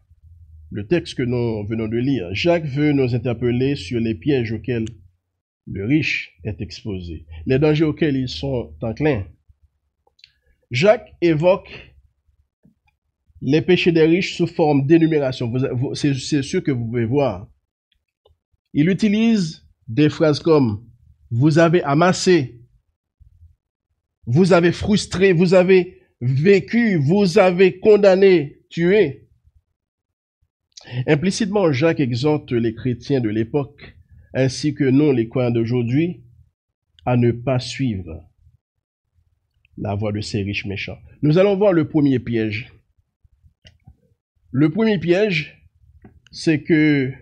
le 0.70 0.86
texte 0.86 1.14
que 1.14 1.22
nous 1.22 1.66
venons 1.66 1.88
de 1.88 1.96
lire, 1.96 2.28
Jacques 2.34 2.66
veut 2.66 2.92
nous 2.92 3.14
interpeller 3.14 3.74
sur 3.74 3.98
les 3.98 4.14
pièges 4.14 4.52
auxquels 4.52 4.84
le 5.66 5.86
riche 5.86 6.36
est 6.44 6.60
exposé, 6.60 7.24
les 7.46 7.58
dangers 7.58 7.84
auxquels 7.84 8.16
ils 8.16 8.28
sont 8.28 8.76
enclins. 8.82 9.24
Jacques 10.70 11.14
évoque 11.22 11.95
les 13.42 13.62
péchés 13.62 13.92
des 13.92 14.04
riches 14.04 14.36
sous 14.36 14.46
forme 14.46 14.86
d'énumération. 14.86 15.52
C'est 15.94 16.14
ce 16.14 16.56
que 16.58 16.70
vous 16.70 16.86
pouvez 16.86 17.04
voir. 17.04 17.48
Il 18.72 18.88
utilise 18.88 19.66
des 19.88 20.08
phrases 20.08 20.40
comme 20.40 20.84
vous 21.30 21.58
avez 21.58 21.82
amassé, 21.82 22.60
vous 24.26 24.52
avez 24.52 24.72
frustré, 24.72 25.32
vous 25.32 25.54
avez 25.54 26.00
vécu, 26.20 26.96
vous 26.96 27.38
avez 27.38 27.78
condamné, 27.78 28.60
tué. 28.70 29.28
Implicitement, 31.06 31.72
Jacques 31.72 32.00
exhorte 32.00 32.52
les 32.52 32.74
chrétiens 32.74 33.20
de 33.20 33.28
l'époque, 33.28 33.96
ainsi 34.34 34.74
que 34.74 34.84
nous, 34.84 35.12
les 35.12 35.28
croyants 35.28 35.50
d'aujourd'hui, 35.50 36.22
à 37.04 37.16
ne 37.16 37.32
pas 37.32 37.58
suivre 37.58 38.24
la 39.78 39.94
voie 39.94 40.12
de 40.12 40.20
ces 40.20 40.42
riches 40.42 40.66
méchants. 40.66 40.98
Nous 41.22 41.38
allons 41.38 41.56
voir 41.56 41.72
le 41.72 41.88
premier 41.88 42.18
piège. 42.18 42.72
Le 44.58 44.70
premier 44.70 44.98
piège, 44.98 45.62
c'est 46.32 46.62
que 46.62 47.12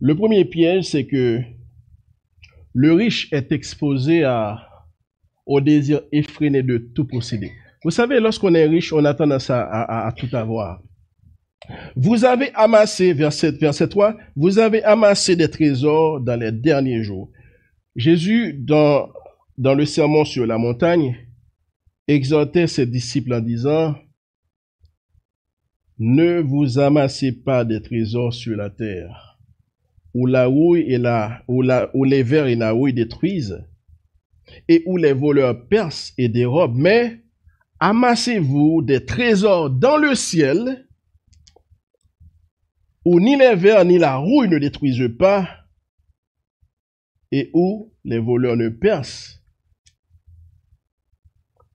le 0.00 0.16
premier 0.16 0.44
piège, 0.44 0.86
c'est 0.86 1.06
que 1.06 1.40
le 2.72 2.92
riche 2.94 3.32
est 3.32 3.52
exposé 3.52 4.24
à, 4.24 4.58
au 5.46 5.60
désir 5.60 6.00
effréné 6.10 6.64
de 6.64 6.78
tout 6.78 7.06
posséder. 7.06 7.52
Vous 7.84 7.92
savez, 7.92 8.18
lorsqu'on 8.18 8.56
est 8.56 8.66
riche, 8.66 8.92
on 8.92 9.04
a 9.04 9.14
tendance 9.14 9.50
à, 9.50 10.12
tout 10.16 10.34
avoir. 10.36 10.82
Vous 11.94 12.24
avez 12.24 12.52
amassé, 12.54 13.12
verset, 13.12 13.52
verset 13.52 13.86
3, 13.86 14.16
vous 14.34 14.58
avez 14.58 14.82
amassé 14.82 15.36
des 15.36 15.48
trésors 15.48 16.20
dans 16.20 16.40
les 16.40 16.50
derniers 16.50 17.04
jours. 17.04 17.30
Jésus, 17.94 18.52
dans, 18.52 19.10
dans 19.56 19.76
le 19.76 19.86
sermon 19.86 20.24
sur 20.24 20.44
la 20.44 20.58
montagne, 20.58 21.16
exhortait 22.08 22.66
ses 22.66 22.84
disciples 22.84 23.32
en 23.32 23.40
disant, 23.40 23.94
ne 25.98 26.40
vous 26.40 26.78
amassez 26.78 27.32
pas 27.32 27.64
des 27.64 27.80
trésors 27.80 28.34
sur 28.34 28.56
la 28.56 28.70
terre, 28.70 29.38
où 30.12 30.26
les 30.26 32.22
vers 32.22 32.46
et 32.46 32.56
la 32.56 32.74
houille 32.74 32.92
détruisent, 32.92 33.64
et 34.68 34.82
où 34.86 34.96
les 34.96 35.12
voleurs 35.12 35.66
percent 35.68 36.12
et 36.18 36.28
dérobent, 36.28 36.76
mais 36.76 37.22
amassez-vous 37.80 38.82
des 38.82 39.04
trésors 39.04 39.70
dans 39.70 39.96
le 39.96 40.14
ciel, 40.14 40.88
où 43.04 43.20
ni 43.20 43.36
les 43.36 43.54
vers 43.54 43.84
ni 43.84 43.98
la 43.98 44.16
rouille 44.16 44.48
ne 44.48 44.58
détruisent 44.58 45.16
pas, 45.18 45.48
et 47.30 47.50
où 47.52 47.92
les 48.04 48.18
voleurs 48.18 48.56
ne 48.56 48.68
percent 48.68 49.40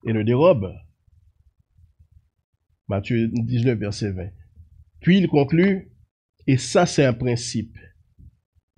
et 0.06 0.12
ne 0.12 0.22
dérobent. 0.22 0.74
Matthieu 2.90 3.28
19, 3.28 3.78
verset 3.78 4.10
20. 4.10 4.30
Puis 5.00 5.18
il 5.18 5.28
conclut, 5.28 5.92
et 6.48 6.58
ça 6.58 6.86
c'est 6.86 7.04
un 7.04 7.12
principe, 7.12 7.78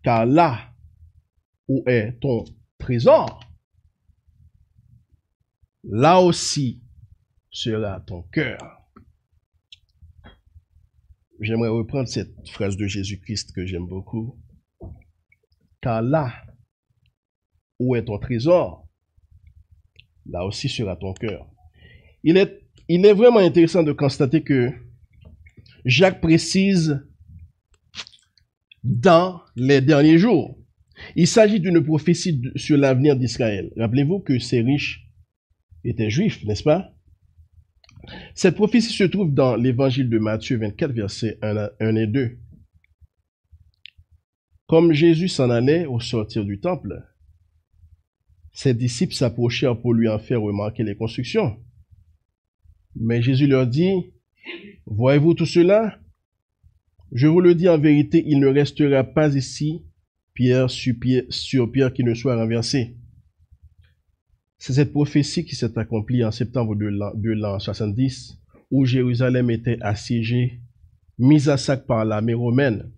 car 0.04 0.26
là 0.26 0.74
où 1.66 1.82
est 1.86 2.12
ton 2.20 2.44
trésor, 2.78 3.42
là 5.82 6.20
aussi 6.20 6.82
sera 7.50 8.00
ton 8.00 8.22
cœur. 8.24 8.58
J'aimerais 11.40 11.70
reprendre 11.70 12.06
cette 12.06 12.48
phrase 12.50 12.76
de 12.76 12.86
Jésus-Christ 12.86 13.52
que 13.54 13.64
j'aime 13.64 13.86
beaucoup. 13.86 14.38
Car 15.80 16.02
là 16.02 16.34
où 17.78 17.96
est 17.96 18.04
ton 18.04 18.18
trésor, 18.18 18.86
là 20.26 20.44
aussi 20.44 20.68
sera 20.68 20.96
ton 20.96 21.14
cœur. 21.14 21.48
Il 22.22 22.36
est, 22.36 22.61
il 22.88 23.04
est 23.06 23.12
vraiment 23.12 23.38
intéressant 23.38 23.82
de 23.82 23.92
constater 23.92 24.42
que 24.42 24.70
Jacques 25.84 26.20
précise 26.20 27.00
dans 28.84 29.40
les 29.56 29.80
derniers 29.80 30.18
jours. 30.18 30.58
Il 31.16 31.26
s'agit 31.26 31.60
d'une 31.60 31.82
prophétie 31.82 32.40
sur 32.56 32.76
l'avenir 32.76 33.16
d'Israël. 33.16 33.72
Rappelez-vous 33.76 34.20
que 34.20 34.38
ces 34.38 34.60
riches 34.60 35.08
était 35.84 36.10
juif, 36.10 36.44
n'est-ce 36.44 36.62
pas? 36.62 36.92
Cette 38.34 38.56
prophétie 38.56 38.92
se 38.92 39.04
trouve 39.04 39.32
dans 39.32 39.56
l'évangile 39.56 40.08
de 40.08 40.18
Matthieu 40.18 40.58
24, 40.58 40.92
versets 40.92 41.38
1, 41.42 41.96
et 41.96 42.06
2. 42.06 42.38
Comme 44.66 44.92
Jésus 44.92 45.28
s'en 45.28 45.50
allait 45.50 45.86
au 45.86 46.00
sortir 46.00 46.44
du 46.44 46.60
temple, 46.60 47.04
ses 48.52 48.74
disciples 48.74 49.14
s'approchèrent 49.14 49.80
pour 49.80 49.94
lui 49.94 50.08
en 50.08 50.18
faire 50.18 50.40
remarquer 50.40 50.82
les 50.82 50.96
constructions. 50.96 51.56
Mais 52.96 53.22
Jésus 53.22 53.46
leur 53.46 53.66
dit, 53.66 54.12
Voyez-vous 54.86 55.34
tout 55.34 55.46
cela? 55.46 55.98
Je 57.12 57.26
vous 57.26 57.40
le 57.40 57.54
dis 57.54 57.68
en 57.68 57.78
vérité, 57.78 58.24
il 58.26 58.40
ne 58.40 58.48
restera 58.48 59.04
pas 59.04 59.34
ici 59.34 59.84
pierre 60.34 60.70
sur 60.70 60.94
pierre, 60.98 61.24
sur 61.28 61.70
pierre 61.70 61.92
qui 61.92 62.04
ne 62.04 62.14
soit 62.14 62.36
renversée. 62.36 62.96
C'est 64.58 64.72
cette 64.72 64.92
prophétie 64.92 65.44
qui 65.44 65.56
s'est 65.56 65.78
accomplie 65.78 66.24
en 66.24 66.30
septembre 66.30 66.74
de 66.76 67.30
l'an 67.32 67.58
70, 67.58 68.38
où 68.70 68.84
Jérusalem 68.84 69.50
était 69.50 69.78
assiégée, 69.80 70.60
mise 71.18 71.48
à 71.48 71.56
sac 71.56 71.86
par 71.86 72.04
l'armée 72.04 72.34
romaine. 72.34 72.90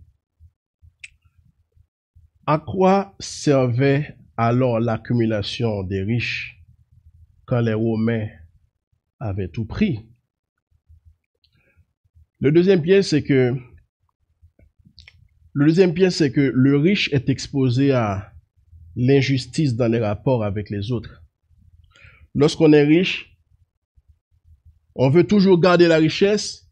À 2.47 2.59
quoi 2.59 3.15
servait 3.19 4.17
alors 4.37 4.79
l'accumulation 4.79 5.83
des 5.83 6.03
riches 6.03 6.63
quand 7.47 7.61
les 7.61 7.75
Romains 7.75 8.29
avaient 9.21 9.49
tout 9.49 9.65
pris 9.65 10.01
Le 12.41 12.53
deuxième 12.53 12.83
piège, 12.83 13.05
c'est 13.05 13.23
que 13.23 13.55
le 15.53 15.67
deuxième 15.67 15.95
c'est 16.11 16.33
que 16.33 16.41
le 16.41 16.77
riche 16.77 17.13
est 17.13 17.29
exposé 17.29 17.93
à 17.93 18.33
l'injustice 18.97 19.77
dans 19.77 19.87
les 19.87 20.01
rapports 20.01 20.45
avec 20.45 20.69
les 20.69 20.91
autres. 20.91 21.23
Lorsqu'on 22.35 22.73
est 22.73 22.83
riche, 22.83 23.37
on 24.97 25.11
veut 25.11 25.25
toujours 25.25 25.61
garder 25.61 25.87
la 25.87 25.99
richesse. 25.99 26.69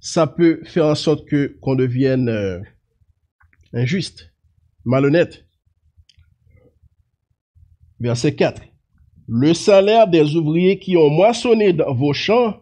Ça 0.00 0.26
peut 0.26 0.62
faire 0.64 0.86
en 0.86 0.94
sorte 0.94 1.28
que 1.28 1.58
qu'on 1.60 1.74
devienne 1.74 2.28
euh, 2.28 2.60
injuste, 3.74 4.32
malhonnête. 4.84 5.46
Verset 8.00 8.36
4. 8.36 8.62
Le 9.28 9.52
salaire 9.52 10.08
des 10.08 10.36
ouvriers 10.36 10.78
qui 10.78 10.96
ont 10.96 11.10
moissonné 11.10 11.74
dans 11.74 11.92
vos 11.92 12.14
champs 12.14 12.60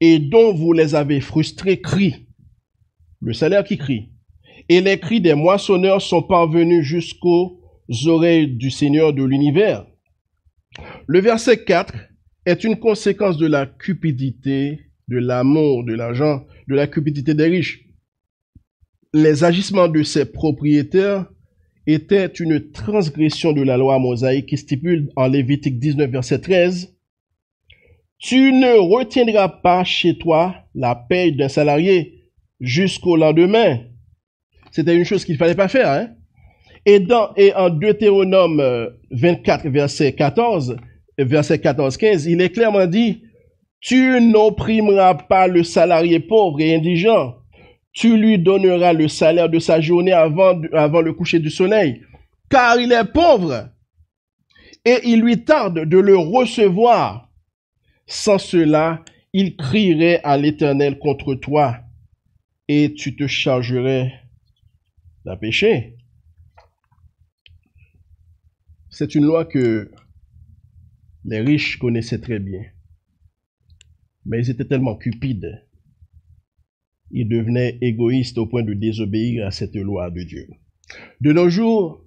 et 0.00 0.18
dont 0.18 0.52
vous 0.52 0.72
les 0.72 0.96
avez 0.96 1.20
frustrés 1.20 1.80
crie. 1.80 2.26
Le 3.20 3.32
salaire 3.32 3.62
qui 3.62 3.78
crie. 3.78 4.10
Et 4.68 4.80
les 4.80 4.98
cris 4.98 5.20
des 5.20 5.34
moissonneurs 5.34 6.02
sont 6.02 6.22
parvenus 6.22 6.84
jusqu'aux 6.84 7.60
oreilles 8.06 8.48
du 8.48 8.70
Seigneur 8.70 9.12
de 9.12 9.22
l'univers. 9.22 9.86
Le 11.06 11.20
verset 11.20 11.62
4 11.62 11.94
est 12.46 12.64
une 12.64 12.78
conséquence 12.78 13.36
de 13.36 13.46
la 13.46 13.64
cupidité, 13.64 14.80
de 15.06 15.18
l'amour, 15.18 15.84
de 15.84 15.94
l'argent, 15.94 16.44
de 16.66 16.74
la 16.74 16.88
cupidité 16.88 17.32
des 17.32 17.46
riches. 17.46 17.84
Les 19.12 19.44
agissements 19.44 19.86
de 19.86 20.02
ces 20.02 20.24
propriétaires 20.24 21.26
étaient 21.86 22.26
une 22.26 22.70
transgression 22.72 23.52
de 23.52 23.62
la 23.62 23.76
loi 23.76 23.98
mosaïque 23.98 24.46
qui 24.46 24.56
stipule 24.56 25.10
en 25.16 25.26
Lévitique 25.28 25.78
19, 25.78 26.10
verset 26.10 26.40
13, 26.40 26.94
Tu 28.18 28.52
ne 28.52 28.78
retiendras 28.78 29.48
pas 29.48 29.84
chez 29.84 30.16
toi 30.16 30.54
la 30.74 30.94
paye 30.94 31.36
d'un 31.36 31.48
salarié 31.48 32.24
jusqu'au 32.60 33.16
lendemain. 33.16 33.80
C'était 34.70 34.96
une 34.96 35.04
chose 35.04 35.24
qu'il 35.24 35.34
ne 35.34 35.38
fallait 35.38 35.54
pas 35.54 35.68
faire. 35.68 35.90
Hein? 35.90 36.08
Et, 36.86 37.00
dans, 37.00 37.34
et 37.36 37.54
en 37.54 37.70
Deutéronome 37.70 38.90
24, 39.10 39.66
euh, 39.66 39.70
verset 39.70 40.12
14, 40.12 40.76
verset 41.18 41.56
14-15, 41.56 42.28
il 42.28 42.40
est 42.40 42.50
clairement 42.50 42.86
dit, 42.86 43.22
tu 43.80 44.20
n'opprimeras 44.20 45.14
pas 45.14 45.46
le 45.46 45.62
salarié 45.62 46.20
pauvre 46.20 46.60
et 46.60 46.74
indigent. 46.74 47.36
Tu 47.94 48.16
lui 48.18 48.38
donneras 48.38 48.92
le 48.92 49.08
salaire 49.08 49.48
de 49.48 49.58
sa 49.58 49.80
journée 49.80 50.12
avant, 50.12 50.60
avant 50.72 51.00
le 51.00 51.14
coucher 51.14 51.38
du 51.38 51.50
soleil, 51.50 52.02
car 52.50 52.78
il 52.78 52.92
est 52.92 53.12
pauvre 53.12 53.70
et 54.84 54.98
il 55.04 55.22
lui 55.22 55.44
tarde 55.44 55.88
de 55.88 55.98
le 55.98 56.16
recevoir. 56.16 57.30
Sans 58.06 58.38
cela, 58.38 59.02
il 59.32 59.56
crierait 59.56 60.20
à 60.24 60.36
l'Éternel 60.36 60.98
contre 60.98 61.34
toi 61.34 61.78
et 62.68 62.94
tu 62.94 63.16
te 63.16 63.26
chargerais 63.26 64.12
d'un 65.24 65.36
péché. 65.36 65.96
C'est 68.90 69.14
une 69.14 69.24
loi 69.24 69.44
que 69.44 69.90
les 71.24 71.40
riches 71.40 71.78
connaissaient 71.78 72.20
très 72.20 72.38
bien. 72.38 72.62
Mais 74.26 74.38
ils 74.38 74.50
étaient 74.50 74.66
tellement 74.66 74.96
cupides. 74.96 75.63
Ils 77.16 77.28
devenaient 77.28 77.78
égoïstes 77.80 78.38
au 78.38 78.46
point 78.46 78.64
de 78.64 78.74
désobéir 78.74 79.46
à 79.46 79.52
cette 79.52 79.76
loi 79.76 80.10
de 80.10 80.24
Dieu. 80.24 80.48
De 81.20 81.32
nos 81.32 81.48
jours, 81.48 82.04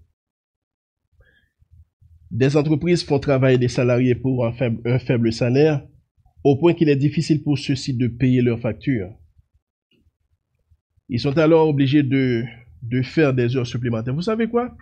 des 2.29 2.57
entreprises 2.57 3.03
font 3.05 3.17
travailler 3.17 3.57
des 3.57 3.69
salariés 3.69 4.15
pour 4.15 4.45
un 4.45 4.51
faible, 4.99 5.31
salaire 5.31 5.81
au 6.43 6.57
point 6.57 6.73
qu'il 6.73 6.89
est 6.89 6.97
difficile 6.97 7.41
pour 7.41 7.57
ceux-ci 7.57 7.93
de 7.93 8.07
payer 8.07 8.41
leurs 8.41 8.59
factures. 8.59 9.09
Ils 11.07 11.21
sont 11.21 11.37
alors 11.37 11.69
obligés 11.69 12.03
de, 12.03 12.43
de 12.81 13.01
faire 13.01 13.33
des 13.33 13.55
heures 13.55 13.65
supplémentaires. 13.65 14.13
Vous 14.13 14.21
savez 14.21 14.49
quoi? 14.49 14.75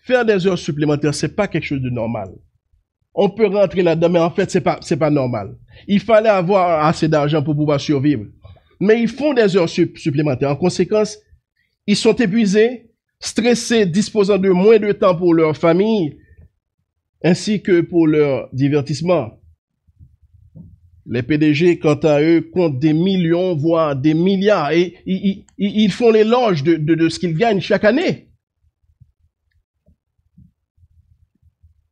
Faire 0.00 0.24
des 0.24 0.44
heures 0.44 0.58
supplémentaires, 0.58 1.14
c'est 1.14 1.36
pas 1.36 1.46
quelque 1.46 1.66
chose 1.66 1.82
de 1.82 1.90
normal. 1.90 2.30
On 3.14 3.30
peut 3.30 3.46
rentrer 3.46 3.82
là-dedans, 3.82 4.10
mais 4.10 4.18
en 4.18 4.30
fait, 4.32 4.50
c'est 4.50 4.60
pas, 4.60 4.80
c'est 4.82 4.96
pas 4.96 5.10
normal. 5.10 5.56
Il 5.86 6.00
fallait 6.00 6.28
avoir 6.28 6.84
assez 6.84 7.06
d'argent 7.06 7.44
pour 7.44 7.54
pouvoir 7.54 7.80
survivre. 7.80 8.26
Mais 8.82 9.00
ils 9.00 9.08
font 9.08 9.32
des 9.32 9.56
heures 9.56 9.68
supplémentaires. 9.68 10.50
En 10.50 10.56
conséquence, 10.56 11.16
ils 11.86 11.94
sont 11.94 12.16
épuisés. 12.16 12.90
stressés, 13.20 13.86
disposant 13.86 14.38
de 14.38 14.48
moins 14.48 14.80
de 14.80 14.90
temps 14.90 15.14
pour 15.14 15.32
leur 15.34 15.56
famille, 15.56 16.18
ainsi 17.22 17.62
que 17.62 17.80
pour 17.82 18.08
leur 18.08 18.48
divertissement. 18.52 19.40
Les 21.06 21.22
PDG, 21.22 21.78
quant 21.78 22.00
à 22.02 22.20
eux, 22.20 22.40
comptent 22.52 22.80
des 22.80 22.92
millions, 22.92 23.54
voire 23.54 23.94
des 23.94 24.14
milliards, 24.14 24.72
et 24.72 24.96
ils, 25.06 25.92
font 25.92 26.10
l'éloge 26.10 26.64
de, 26.64 27.08
ce 27.08 27.20
qu'ils 27.20 27.36
gagnent 27.36 27.60
chaque 27.60 27.84
année. 27.84 28.32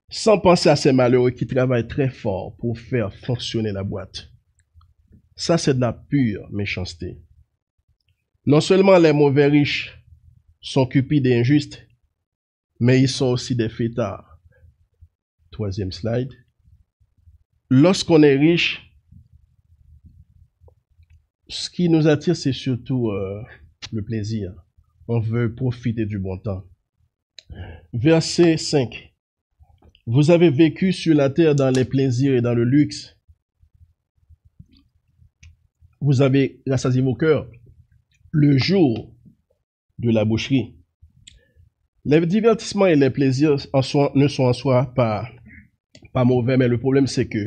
Sans 0.09 0.40
penser 0.40 0.68
à 0.68 0.74
ces 0.74 0.92
malheureux 0.92 1.31
qui 1.31 1.46
travaillent 1.46 1.87
très 1.87 2.09
fort 2.09 2.57
pour 2.59 2.76
faire 2.76 3.14
fonctionner 3.14 3.70
la 3.70 3.85
boîte. 3.85 4.29
Ça, 5.40 5.57
c'est 5.57 5.72
de 5.72 5.81
la 5.81 5.94
pure 5.94 6.46
méchanceté. 6.53 7.16
Non 8.44 8.61
seulement 8.61 8.98
les 8.98 9.14
mauvais 9.14 9.46
riches 9.46 9.98
sont 10.61 10.85
cupides 10.85 11.24
et 11.24 11.40
injustes, 11.40 11.88
mais 12.79 13.00
ils 13.00 13.09
sont 13.09 13.29
aussi 13.29 13.57
des 13.57 13.70
fêtards. 13.70 14.38
Troisième 15.50 15.92
slide. 15.92 16.31
Lorsqu'on 17.70 18.22
est 18.22 18.37
riche, 18.37 18.94
ce 21.48 21.70
qui 21.70 21.88
nous 21.88 22.07
attire, 22.07 22.37
c'est 22.37 22.53
surtout 22.53 23.09
euh, 23.09 23.42
le 23.92 24.05
plaisir. 24.05 24.53
On 25.09 25.20
veut 25.20 25.55
profiter 25.55 26.05
du 26.05 26.18
bon 26.18 26.37
temps. 26.37 26.66
Verset 27.94 28.59
5. 28.59 29.14
Vous 30.07 30.31
avez 30.31 30.50
vécu 30.50 30.92
sur 30.92 31.14
la 31.14 31.31
terre 31.31 31.55
dans 31.55 31.70
les 31.70 31.87
plaisirs 31.87 32.35
et 32.35 32.42
dans 32.42 32.55
le 32.55 32.64
luxe. 32.64 33.16
Vous 36.00 36.22
avez 36.22 36.62
rassasié 36.66 37.02
vos 37.02 37.14
cœurs 37.14 37.50
le 38.30 38.56
jour 38.56 39.14
de 39.98 40.10
la 40.10 40.24
boucherie. 40.24 40.74
Les 42.04 42.24
divertissements 42.26 42.86
et 42.86 42.96
les 42.96 43.10
plaisirs 43.10 43.56
ne 44.14 44.28
sont 44.28 44.44
en 44.44 44.52
soi 44.52 44.94
pas, 44.94 45.28
mauvais, 46.14 46.56
mais 46.56 46.68
le 46.68 46.78
problème 46.78 47.06
c'est 47.06 47.28
que 47.28 47.46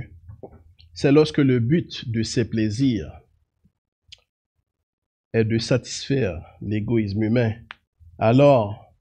c'est 0.93 1.11
lorsque 1.11 1.39
le 1.39 1.59
but 1.59 2.07
de 2.09 2.21
ces 2.21 2.47
plaisirs 2.47 3.11
est 5.33 5.45
de 5.45 5.57
satisfaire 5.57 6.39
l'égoïsme 6.61 7.23
humain, 7.23 7.55
alors 8.19 8.93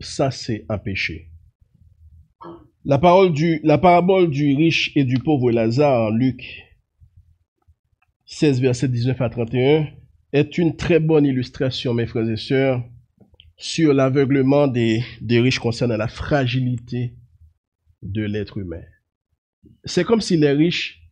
ça 0.00 0.30
c'est 0.30 0.66
un 0.68 0.76
péché. 0.76 1.30
La, 2.84 3.00
la 3.62 3.78
parabole 3.78 4.28
du 4.28 4.54
riche 4.54 4.92
et 4.96 5.04
du 5.04 5.18
pauvre 5.18 5.50
Lazare 5.50 6.10
Luc 6.10 6.64
16, 8.32 8.62
verset 8.62 8.88
19 8.88 9.20
à 9.20 9.28
31 9.28 9.88
est 10.32 10.56
une 10.56 10.74
très 10.74 10.98
bonne 11.00 11.26
illustration, 11.26 11.92
mes 11.92 12.06
frères 12.06 12.30
et 12.30 12.38
sœurs, 12.38 12.82
sur 13.58 13.92
l'aveuglement 13.92 14.68
des, 14.68 15.04
riches 15.28 15.58
concernant 15.58 15.98
la 15.98 16.08
fragilité 16.08 17.14
de 18.00 18.24
l'être 18.24 18.56
humain. 18.56 18.82
C'est 19.84 20.04
comme 20.04 20.22
si 20.22 20.38
les 20.38 20.52
riches, 20.52 21.02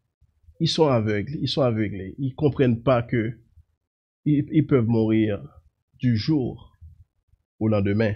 ils 0.61 0.69
sont 0.69 0.87
aveugles, 0.87 1.37
ils 1.43 1.49
sont 1.49 1.61
aveuglés, 1.61 2.15
ils 2.17 2.35
comprennent 2.35 2.83
pas 2.83 3.03
que 3.03 3.39
ils, 4.25 4.67
peuvent 4.67 4.89
mourir 4.89 5.43
du 5.99 6.17
jour 6.17 6.79
au 7.59 7.69
lendemain. 7.69 8.15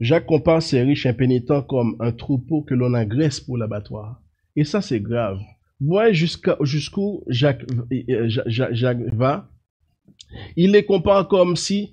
Jacques 0.00 0.26
compare 0.26 0.62
ces 0.62 0.82
riches 0.82 1.06
impénitents 1.06 1.62
comme 1.62 1.96
un 2.00 2.12
troupeau 2.12 2.60
que 2.60 2.74
l'on 2.74 2.92
agresse 2.92 3.40
pour 3.40 3.56
l'abattoir. 3.56 4.22
Et 4.54 4.64
ça, 4.64 4.82
c'est 4.82 5.00
grave. 5.00 5.40
Voyez 5.80 6.14
jusqu'où 6.14 7.22
Jacques, 7.28 7.64
euh, 7.92 8.28
Jacques, 8.28 9.02
va. 9.12 9.50
Il 10.56 10.72
les 10.72 10.84
compare 10.84 11.28
comme 11.28 11.56
si 11.56 11.92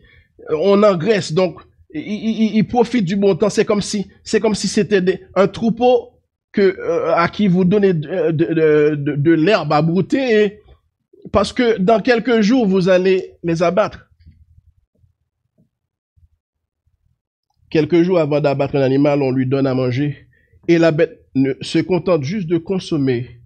on 0.50 0.82
engraisse. 0.84 1.34
Donc, 1.34 1.62
il, 1.94 2.64
profite 2.68 3.06
du 3.06 3.16
bon 3.16 3.36
temps. 3.36 3.50
C'est 3.50 3.66
comme 3.66 3.82
si, 3.82 4.08
si 4.24 4.68
c'était 4.68 5.22
un 5.36 5.48
troupeau 5.48 6.12
que, 6.52 6.62
euh, 6.62 7.14
à 7.14 7.28
qui 7.28 7.48
vous 7.48 7.66
donnez 7.66 7.94
de, 7.94 8.32
de, 8.32 9.16
de 9.16 9.32
l'herbe 9.32 9.74
à 9.74 9.82
brouter 9.82 10.62
parce 11.32 11.54
que 11.54 11.78
dans 11.78 12.02
quelques 12.02 12.42
jours, 12.42 12.66
vous 12.66 12.90
allez 12.90 13.34
les 13.44 13.64
abattre. 13.64 14.10
Quelques 17.70 18.02
jours 18.02 18.20
avant 18.20 18.42
d'abattre 18.42 18.76
un 18.76 18.82
animal, 18.82 19.22
on 19.22 19.32
lui 19.32 19.46
donne 19.46 19.68
à 19.68 19.74
manger. 19.74 20.28
Et 20.68 20.78
la 20.78 20.92
bête 20.92 21.26
se 21.62 21.80
contente 21.80 22.24
juste 22.24 22.48
de 22.48 22.58
consommer 22.58 23.41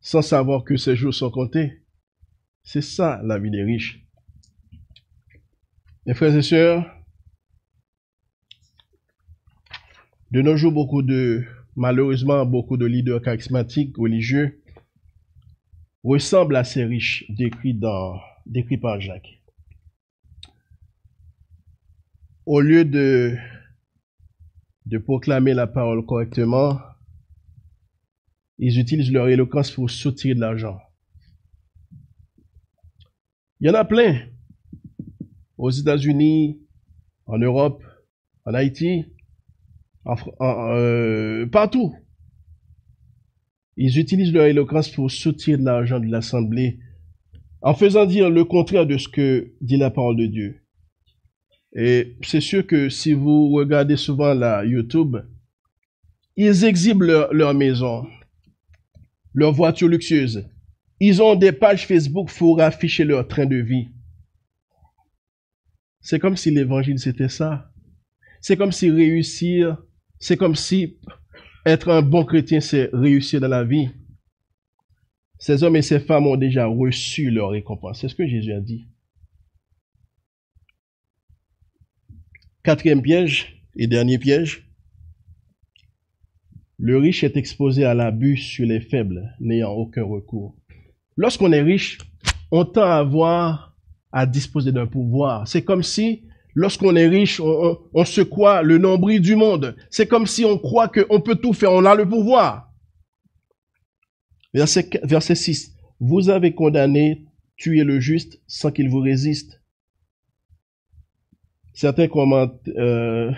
sans 0.00 0.22
savoir 0.22 0.64
que 0.64 0.76
ses 0.76 0.96
jours 0.96 1.14
sont 1.14 1.30
comptés. 1.30 1.82
C'est 2.62 2.82
ça 2.82 3.20
la 3.24 3.38
vie 3.38 3.50
des 3.50 3.62
riches. 3.62 4.06
Mes 6.06 6.14
frères 6.14 6.36
et 6.36 6.42
sœurs, 6.42 6.84
de 10.30 10.42
nos 10.42 10.56
jours, 10.56 10.72
beaucoup 10.72 11.02
de, 11.02 11.44
malheureusement, 11.76 12.44
beaucoup 12.44 12.76
de 12.76 12.86
leaders 12.86 13.22
charismatiques, 13.22 13.96
religieux, 13.96 14.62
ressemble 16.04 16.56
à 16.56 16.64
ces 16.64 16.84
riches 16.84 17.24
décrits, 17.30 17.78
décrits 18.46 18.78
par 18.78 19.00
Jacques. 19.00 19.42
Au 22.46 22.60
lieu 22.60 22.84
de, 22.84 23.36
de 24.86 24.98
proclamer 24.98 25.54
la 25.54 25.66
parole 25.66 26.04
correctement, 26.06 26.78
ils 28.58 28.78
utilisent 28.78 29.12
leur 29.12 29.28
éloquence 29.28 29.70
pour 29.70 29.90
soutirer 29.90 30.34
de 30.34 30.40
l'argent. 30.40 30.78
Il 33.60 33.66
y 33.66 33.70
en 33.70 33.74
a 33.74 33.84
plein. 33.84 34.26
Aux 35.56 35.70
États-Unis, 35.70 36.60
en 37.26 37.38
Europe, 37.38 37.82
en 38.44 38.54
Haïti, 38.54 39.04
en, 40.04 40.16
euh, 40.40 41.46
partout. 41.46 41.94
Ils 43.76 43.98
utilisent 43.98 44.32
leur 44.32 44.46
éloquence 44.46 44.88
pour 44.88 45.10
soutenir 45.10 45.58
de 45.58 45.64
l'argent 45.64 46.00
de 46.00 46.06
l'Assemblée 46.06 46.78
en 47.60 47.74
faisant 47.74 48.06
dire 48.06 48.30
le 48.30 48.44
contraire 48.44 48.86
de 48.86 48.96
ce 48.96 49.08
que 49.08 49.52
dit 49.60 49.76
la 49.76 49.90
parole 49.90 50.16
de 50.16 50.26
Dieu. 50.26 50.62
Et 51.74 52.16
c'est 52.22 52.40
sûr 52.40 52.66
que 52.66 52.88
si 52.88 53.12
vous 53.12 53.50
regardez 53.50 53.96
souvent 53.96 54.34
la 54.34 54.64
YouTube, 54.64 55.16
ils 56.36 56.64
exhibent 56.64 57.02
leur 57.02 57.54
maison, 57.54 58.06
leur 59.38 59.52
voiture 59.52 59.86
luxueuse. 59.86 60.48
Ils 60.98 61.22
ont 61.22 61.36
des 61.36 61.52
pages 61.52 61.86
Facebook 61.86 62.28
pour 62.36 62.60
afficher 62.60 63.04
leur 63.04 63.28
train 63.28 63.46
de 63.46 63.54
vie. 63.54 63.88
C'est 66.00 66.18
comme 66.18 66.36
si 66.36 66.50
l'évangile 66.50 66.98
c'était 66.98 67.28
ça. 67.28 67.70
C'est 68.40 68.56
comme 68.56 68.72
si 68.72 68.90
réussir, 68.90 69.78
c'est 70.18 70.36
comme 70.36 70.56
si 70.56 70.98
être 71.64 71.88
un 71.88 72.02
bon 72.02 72.24
chrétien, 72.24 72.60
c'est 72.60 72.90
réussir 72.92 73.40
dans 73.40 73.48
la 73.48 73.62
vie. 73.62 73.88
Ces 75.38 75.62
hommes 75.62 75.76
et 75.76 75.82
ces 75.82 76.00
femmes 76.00 76.26
ont 76.26 76.36
déjà 76.36 76.66
reçu 76.66 77.30
leur 77.30 77.50
récompense. 77.50 78.00
C'est 78.00 78.08
ce 78.08 78.16
que 78.16 78.26
Jésus 78.26 78.52
a 78.52 78.60
dit. 78.60 78.88
Quatrième 82.64 83.02
piège 83.02 83.62
et 83.76 83.86
dernier 83.86 84.18
piège. 84.18 84.67
Le 86.78 86.96
riche 86.96 87.24
est 87.24 87.36
exposé 87.36 87.84
à 87.84 87.94
l'abus 87.94 88.36
sur 88.36 88.66
les 88.66 88.80
faibles, 88.80 89.34
n'ayant 89.40 89.72
aucun 89.72 90.04
recours. 90.04 90.54
Lorsqu'on 91.16 91.52
est 91.52 91.62
riche, 91.62 91.98
on 92.50 92.64
tend 92.64 92.82
à 92.82 92.96
avoir 92.96 93.76
à 94.12 94.26
disposer 94.26 94.72
d'un 94.72 94.86
pouvoir. 94.86 95.46
C'est 95.48 95.64
comme 95.64 95.82
si 95.82 96.22
Lorsqu'on 96.58 96.96
est 96.96 97.06
riche, 97.06 97.38
on, 97.40 98.04
se 98.04 98.20
croit 98.20 98.62
le 98.62 98.78
nombril 98.78 99.20
du 99.20 99.36
monde. 99.36 99.76
C'est 99.90 100.08
comme 100.08 100.26
si 100.26 100.44
on 100.44 100.58
croit 100.58 100.88
qu'on 100.88 101.20
peut 101.20 101.36
tout 101.36 101.52
faire, 101.52 101.70
on 101.70 101.84
a 101.84 101.94
le 101.94 102.08
pouvoir. 102.08 102.72
Verset, 104.52 104.90
verset 105.04 105.36
6. 105.36 105.76
Vous 106.00 106.30
avez 106.30 106.56
condamné, 106.56 107.26
tué 107.56 107.84
le 107.84 108.00
juste 108.00 108.40
sans 108.48 108.72
qu'il 108.72 108.88
vous 108.88 108.98
résiste. 108.98 109.62
Certains 111.74 112.08
euh, 112.76 113.30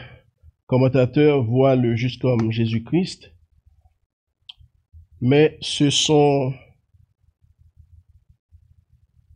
commentateurs 0.71 1.43
voient 1.43 1.75
le 1.75 1.97
juste 1.97 2.23
comme 2.23 2.53
Jésus-Christ, 2.53 3.35
mais 5.21 5.59
ce 5.61 5.91
sont 5.91 6.55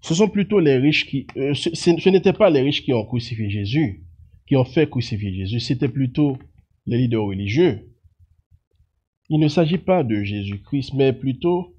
ce 0.01 0.14
sont 0.14 0.29
plutôt 0.29 0.61
les 0.61 0.77
riches 0.77 1.07
qui... 1.07 1.27
Euh, 1.37 1.53
ce, 1.55 1.75
ce 1.75 2.09
n'étaient 2.09 2.33
pas 2.35 2.51
les 2.51 2.61
riches 2.61 2.85
qui 2.85 2.92
ont 2.92 3.05
crucifié 3.05 3.51
Jésus, 3.51 4.05
qui 4.47 4.55
ont 4.55 4.64
fait 4.64 4.88
crucifier 4.88 5.35
Jésus, 5.35 5.59
c'était 5.59 5.88
plutôt 5.88 6.38
les 6.87 6.99
leaders 6.99 7.25
religieux. 7.25 7.90
Il 9.29 9.40
ne 9.40 9.49
s'agit 9.49 9.79
pas 9.79 10.05
de 10.05 10.23
Jésus-Christ, 10.23 10.94
mais 10.94 11.12
plutôt 11.12 11.75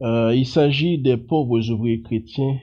euh, 0.00 0.32
il 0.32 0.46
s'agit 0.46 0.96
des 0.96 1.16
pauvres 1.16 1.70
ouvriers 1.70 2.02
chrétiens, 2.02 2.56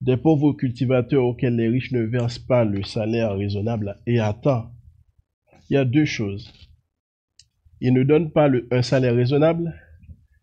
des 0.00 0.16
pauvres 0.16 0.52
cultivateurs 0.52 1.24
auxquels 1.24 1.56
les 1.56 1.68
riches 1.68 1.92
ne 1.92 2.02
versent 2.02 2.38
pas 2.38 2.64
le 2.64 2.82
salaire 2.82 3.36
raisonnable 3.36 3.96
et 4.06 4.18
temps. 4.42 4.70
Il 5.70 5.74
y 5.74 5.76
a 5.76 5.84
deux 5.84 6.04
choses. 6.04 6.52
Ils 7.80 7.92
ne 7.92 8.02
donnent 8.02 8.32
pas 8.32 8.48
un 8.70 8.82
salaire 8.82 9.14
raisonnable 9.14 9.74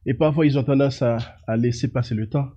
et 0.06 0.14
parfois, 0.14 0.46
ils 0.46 0.58
ont 0.58 0.64
tendance 0.64 1.02
à, 1.02 1.18
laisser 1.58 1.92
passer 1.92 2.14
le 2.16 2.30
temps. 2.30 2.50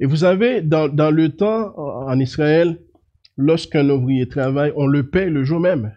Et 0.00 0.06
vous 0.06 0.16
savez, 0.16 0.62
dans, 0.62 0.88
le 1.10 1.28
temps 1.30 1.76
en 1.76 2.18
Israël, 2.20 2.80
lorsqu'un 3.36 3.88
ouvrier 3.90 4.28
travaille, 4.28 4.72
on 4.76 4.86
le 4.86 5.08
paie 5.08 5.30
le 5.30 5.44
jour 5.44 5.60
même. 5.60 5.92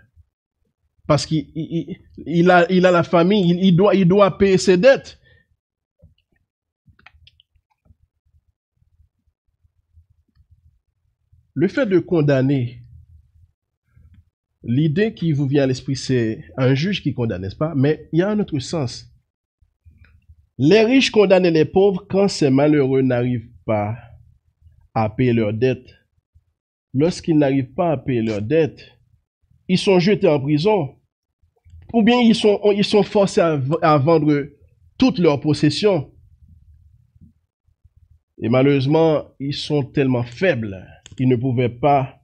Parce 1.07 1.25
qu'il 1.25 1.47
il, 1.55 1.95
il 2.25 2.49
a, 2.51 2.65
la 2.69 3.03
famille, 3.03 3.51
il, 3.51 3.63
il, 3.63 3.75
doit, 3.75 3.95
il 3.95 4.07
doit 4.07 4.37
payer 4.37 4.57
ses 4.57 4.77
dettes. 4.77 5.19
Le 11.59 11.67
fait 11.67 11.87
de 11.87 11.97
condamner, 11.97 12.83
l'idée 14.61 15.15
qui 15.15 15.31
vous 15.31 15.47
vient 15.47 15.63
à 15.63 15.65
l'esprit, 15.65 15.95
c'est 15.95 16.43
un 16.55 16.75
juge 16.75 17.01
qui 17.01 17.15
condamne, 17.15 17.41
n'est-ce 17.41 17.55
pas? 17.55 17.73
Mais 17.75 18.07
il 18.13 18.19
y 18.19 18.21
a 18.21 18.29
un 18.29 18.39
autre 18.39 18.59
sens. 18.59 19.11
Les 20.59 20.83
riches 20.83 21.09
condamnent 21.09 21.47
les 21.47 21.65
pauvres 21.65 22.05
quand 22.07 22.27
ces 22.27 22.51
malheureux 22.51 23.01
n'arrivent 23.01 23.49
pas 23.65 23.97
à 24.93 25.09
payer 25.09 25.33
leurs 25.33 25.51
dettes. 25.51 25.95
Lorsqu'ils 26.93 27.39
n'arrivent 27.39 27.73
pas 27.73 27.93
à 27.93 27.97
payer 27.97 28.21
leurs 28.21 28.43
dettes, 28.43 28.91
ils 29.67 29.79
sont 29.79 29.97
jetés 29.97 30.27
en 30.27 30.39
prison. 30.39 30.95
Ou 31.91 32.03
bien 32.03 32.19
ils 32.19 32.35
sont, 32.35 33.01
forcés 33.01 33.41
à 33.41 33.97
vendre 33.97 34.47
toutes 34.99 35.17
leurs 35.17 35.41
possessions. 35.41 36.11
Et 38.39 38.47
malheureusement, 38.47 39.25
ils 39.39 39.55
sont 39.55 39.81
tellement 39.81 40.23
faibles 40.23 40.85
qu'ils 41.17 41.27
ne 41.27 41.35
pouvaient 41.35 41.67
pas 41.67 42.21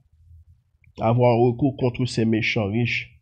avoir 1.00 1.36
recours 1.36 1.76
contre 1.76 2.06
ces 2.06 2.24
méchants 2.24 2.68
riches. 2.68 3.20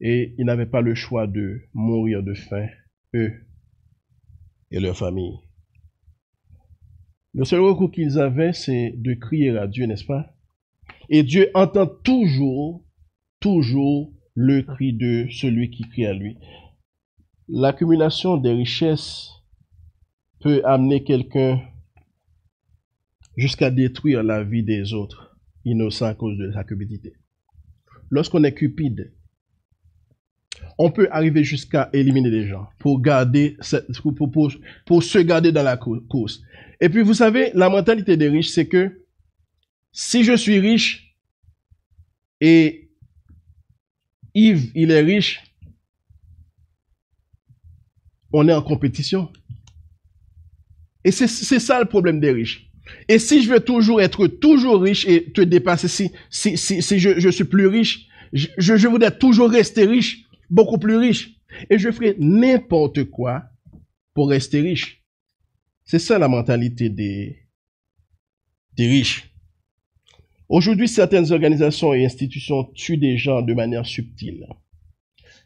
Et 0.00 0.34
ils 0.38 0.44
n'avaient 0.44 0.66
pas 0.66 0.80
le 0.80 0.94
choix 0.94 1.26
de 1.26 1.62
mourir 1.72 2.22
de 2.22 2.34
faim, 2.34 2.68
eux 3.14 3.32
et 4.70 4.80
leur 4.80 4.96
famille. 4.96 5.38
Le 7.32 7.44
seul 7.44 7.60
recours 7.60 7.90
qu'ils 7.90 8.18
avaient, 8.18 8.52
c'est 8.52 8.94
de 8.96 9.14
crier 9.14 9.56
à 9.58 9.66
Dieu, 9.66 9.86
n'est-ce 9.86 10.04
pas? 10.04 10.36
Et 11.08 11.22
Dieu 11.24 11.50
entend 11.54 11.86
toujours, 11.86 12.84
toujours 13.40 14.12
le 14.34 14.62
cri 14.62 14.92
de 14.92 15.26
celui 15.30 15.70
qui 15.70 15.82
crie 15.84 16.06
à 16.06 16.12
lui. 16.12 16.38
L'accumulation 17.48 18.36
des 18.36 18.52
richesses 18.52 19.30
peut 20.40 20.62
amener 20.64 21.02
quelqu'un 21.02 21.60
jusqu'à 23.36 23.70
détruire 23.70 24.22
la 24.22 24.42
vie 24.42 24.62
des 24.62 24.92
autres 24.92 25.36
innocents 25.64 26.06
à 26.06 26.14
cause 26.14 26.38
de 26.38 26.52
sa 26.52 26.64
cupidité. 26.64 27.14
Lorsqu'on 28.10 28.44
est 28.44 28.54
cupide, 28.54 29.12
on 30.78 30.90
peut 30.90 31.08
arriver 31.10 31.44
jusqu'à 31.44 31.90
éliminer 31.92 32.30
les 32.30 32.46
gens 32.46 32.68
pour 32.78 33.00
garder 33.00 33.56
pour, 34.86 35.02
se 35.02 35.18
garder 35.18 35.52
dans 35.52 35.62
la 35.62 35.76
course. 35.76 36.42
Et 36.80 36.88
puis 36.88 37.02
vous 37.02 37.14
savez, 37.14 37.50
la 37.54 37.68
mentalité 37.68 38.16
des 38.16 38.28
riches, 38.28 38.50
c'est 38.50 38.66
que 38.66 39.04
si 39.92 40.24
je 40.24 40.36
suis 40.36 40.58
riche 40.58 41.16
et 42.40 42.90
Yves, 44.34 44.72
il 44.74 44.90
est 44.90 45.00
riche, 45.00 45.40
on 48.32 48.48
est 48.48 48.52
en 48.52 48.62
compétition. 48.62 49.32
Et 51.04 51.12
c'est 51.12 51.28
ça 51.28 51.78
le 51.78 51.86
problème 51.86 52.18
des 52.18 52.32
riches. 52.32 52.70
Et 53.08 53.18
si 53.18 53.42
je 53.42 53.50
veux 53.50 53.60
toujours 53.60 54.00
être 54.00 54.26
toujours 54.26 54.82
riche 54.82 55.06
et 55.06 55.30
te 55.32 55.40
dépasser, 55.40 55.88
si, 55.88 56.10
si, 56.30 56.56
si, 56.56 56.82
si 56.82 56.98
je, 56.98 57.18
je, 57.18 57.28
suis 57.28 57.44
plus 57.44 57.66
riche, 57.66 58.06
je, 58.32 58.48
je 58.58 58.88
voudrais 58.88 59.16
toujours 59.16 59.50
rester 59.50 59.84
riche, 59.84 60.24
beaucoup 60.50 60.78
plus 60.78 60.96
riche. 60.96 61.30
Et 61.70 61.78
je 61.78 61.90
ferai 61.90 62.16
n'importe 62.18 63.04
quoi 63.04 63.44
pour 64.12 64.28
rester 64.28 64.60
riche. 64.60 65.02
C'est 65.84 65.98
ça 65.98 66.18
la 66.18 66.28
mentalité 66.28 66.88
des, 66.88 67.38
des 68.76 68.86
riches. 68.86 69.30
Aujourd'hui, 70.48 70.88
certaines 70.88 71.32
organisations 71.32 71.94
et 71.94 72.04
institutions 72.04 72.64
tuent 72.74 72.98
des 72.98 73.16
gens 73.16 73.42
de 73.42 73.54
manière 73.54 73.86
subtile. 73.86 74.46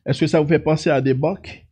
Est-ce 0.05 0.21
que 0.21 0.27
ça 0.27 0.41
vous 0.41 0.49
fait 0.49 0.59
penser 0.59 0.91
à 0.91 1.01
des 1.01 1.15
banques? 1.15 1.68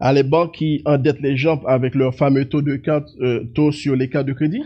À 0.00 0.12
les 0.12 0.22
banques 0.22 0.54
qui 0.54 0.82
endettent 0.84 1.20
les 1.20 1.36
gens 1.36 1.62
avec 1.64 1.94
leur 1.94 2.14
fameux 2.14 2.48
euh, 2.54 3.44
taux 3.54 3.72
sur 3.72 3.96
les 3.96 4.08
cartes 4.08 4.26
de 4.26 4.32
crédit, 4.32 4.62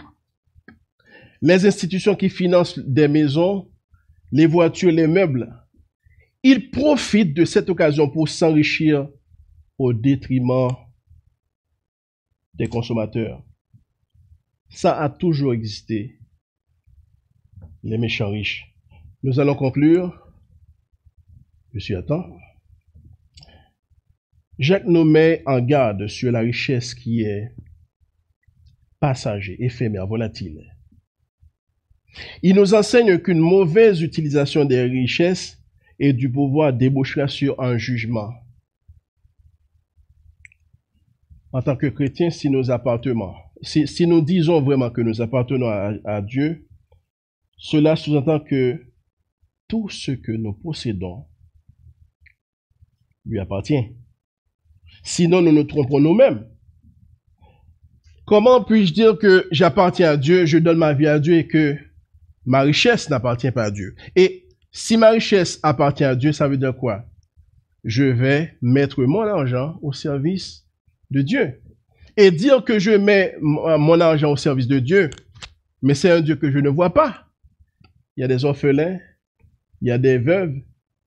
les 1.42 1.66
institutions 1.66 2.14
qui 2.14 2.28
financent 2.28 2.78
des 2.78 3.08
maisons, 3.08 3.70
les 4.32 4.46
voitures, 4.46 4.92
les 4.92 5.06
meubles, 5.06 5.54
ils 6.42 6.70
profitent 6.70 7.34
de 7.34 7.44
cette 7.44 7.68
occasion 7.68 8.08
pour 8.08 8.28
s'enrichir 8.28 9.08
au 9.78 9.92
détriment 9.92 10.68
des 12.54 12.68
consommateurs. 12.68 13.42
Ça 14.68 15.00
a 15.00 15.08
toujours 15.08 15.52
existé, 15.52 16.18
les 17.82 17.98
méchants 17.98 18.30
riches. 18.30 18.66
Nous 19.22 19.40
allons 19.40 19.54
conclure. 19.54 20.16
Je 21.74 21.78
suis 21.78 21.94
à 21.94 22.02
temps. 22.02 22.24
Jacques 24.60 24.86
nous 24.86 25.04
met 25.04 25.42
en 25.46 25.58
garde 25.62 26.06
sur 26.06 26.30
la 26.30 26.40
richesse 26.40 26.94
qui 26.94 27.22
est 27.22 27.50
passager, 29.00 29.56
éphémère, 29.64 30.06
volatile. 30.06 30.76
Il 32.42 32.56
nous 32.56 32.74
enseigne 32.74 33.18
qu'une 33.18 33.38
mauvaise 33.38 34.02
utilisation 34.02 34.66
des 34.66 34.82
richesses 34.82 35.58
et 35.98 36.12
du 36.12 36.30
pouvoir 36.30 36.74
débouchera 36.74 37.26
sur 37.26 37.58
un 37.58 37.78
jugement. 37.78 38.34
En 41.52 41.62
tant 41.62 41.74
que 41.76 41.86
chrétiens, 41.86 42.28
si 42.28 42.50
nous 42.50 44.20
disons 44.20 44.60
vraiment 44.60 44.90
que 44.90 45.00
nous 45.00 45.22
appartenons 45.22 45.70
à 46.04 46.20
Dieu, 46.20 46.68
cela 47.56 47.96
sous-entend 47.96 48.40
que 48.40 48.92
tout 49.68 49.88
ce 49.88 50.12
que 50.12 50.32
nous 50.32 50.52
possédons 50.52 51.24
lui 53.24 53.38
appartient. 53.38 53.96
Sinon, 55.02 55.42
nous 55.42 55.52
nous 55.52 55.64
trompons 55.64 56.00
nous-mêmes. 56.00 56.46
Comment 58.26 58.62
puis-je 58.62 58.92
dire 58.92 59.18
que 59.18 59.48
j'appartiens 59.50 60.10
à 60.10 60.16
Dieu, 60.16 60.46
je 60.46 60.58
donne 60.58 60.78
ma 60.78 60.92
vie 60.92 61.06
à 61.06 61.18
Dieu 61.18 61.34
et 61.34 61.46
que 61.46 61.76
ma 62.46 62.60
richesse 62.60 63.10
n'appartient 63.10 63.50
pas 63.50 63.64
à 63.64 63.70
Dieu? 63.70 63.96
Et 64.14 64.46
si 64.70 64.96
ma 64.96 65.10
richesse 65.10 65.58
appartient 65.62 66.04
à 66.04 66.14
Dieu, 66.14 66.32
ça 66.32 66.46
veut 66.46 66.56
dire 66.56 66.76
quoi? 66.76 67.04
Je 67.82 68.04
vais 68.04 68.56
mettre 68.62 69.02
mon 69.02 69.22
argent 69.22 69.78
au 69.82 69.92
service 69.92 70.66
de 71.10 71.22
Dieu. 71.22 71.60
Et 72.16 72.30
dire 72.30 72.62
que 72.64 72.78
je 72.78 72.90
mets 72.90 73.34
mon 73.40 74.00
argent 74.00 74.30
au 74.30 74.36
service 74.36 74.68
de 74.68 74.78
Dieu, 74.78 75.10
mais 75.82 75.94
c'est 75.94 76.10
un 76.10 76.20
Dieu 76.20 76.36
que 76.36 76.52
je 76.52 76.58
ne 76.58 76.68
vois 76.68 76.92
pas. 76.92 77.26
Il 78.16 78.20
y 78.20 78.24
a 78.24 78.28
des 78.28 78.44
orphelins, 78.44 78.98
il 79.80 79.88
y 79.88 79.90
a 79.90 79.98
des 79.98 80.18
veuves, 80.18 80.54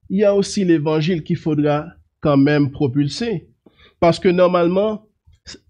il 0.10 0.20
y 0.20 0.24
a 0.26 0.34
aussi 0.34 0.66
l'évangile 0.66 1.24
qu'il 1.24 1.38
faudra 1.38 1.88
quand 2.20 2.38
même 2.38 2.72
propulser. 2.72 3.53
Parce 4.04 4.20
que 4.20 4.28
normalement, 4.28 5.08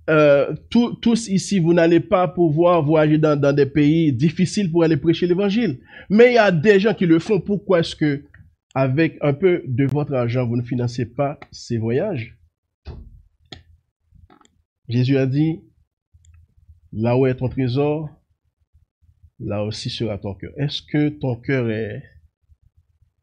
euh, 0.09 0.55
tous 0.71 1.27
ici, 1.27 1.59
vous 1.59 1.71
n'allez 1.71 1.99
pas 1.99 2.27
pouvoir 2.27 2.81
voyager 2.81 3.19
dans, 3.19 3.39
dans, 3.39 3.53
des 3.53 3.67
pays 3.67 4.11
difficiles 4.11 4.71
pour 4.71 4.83
aller 4.83 4.97
prêcher 4.97 5.27
l'évangile. 5.27 5.81
Mais 6.09 6.31
il 6.31 6.33
y 6.33 6.39
a 6.39 6.51
des 6.51 6.79
gens 6.79 6.95
qui 6.95 7.05
le 7.05 7.19
font. 7.19 7.39
Pourquoi 7.39 7.81
est-ce 7.81 7.95
que, 7.95 8.25
avec 8.73 9.19
un 9.21 9.33
peu 9.33 9.61
de 9.67 9.85
votre 9.85 10.15
argent, 10.15 10.47
vous 10.47 10.57
ne 10.57 10.63
financez 10.63 11.05
pas 11.05 11.39
ces 11.51 11.77
voyages? 11.77 12.35
Jésus 14.89 15.17
a 15.19 15.27
dit, 15.27 15.59
là 16.91 17.15
où 17.15 17.27
est 17.27 17.35
ton 17.35 17.49
trésor, 17.49 18.09
là 19.39 19.63
aussi 19.63 19.91
sera 19.91 20.17
ton 20.17 20.33
cœur. 20.33 20.53
Est-ce 20.57 20.81
que 20.81 21.09
ton 21.09 21.35
cœur 21.35 21.69
est, 21.69 22.01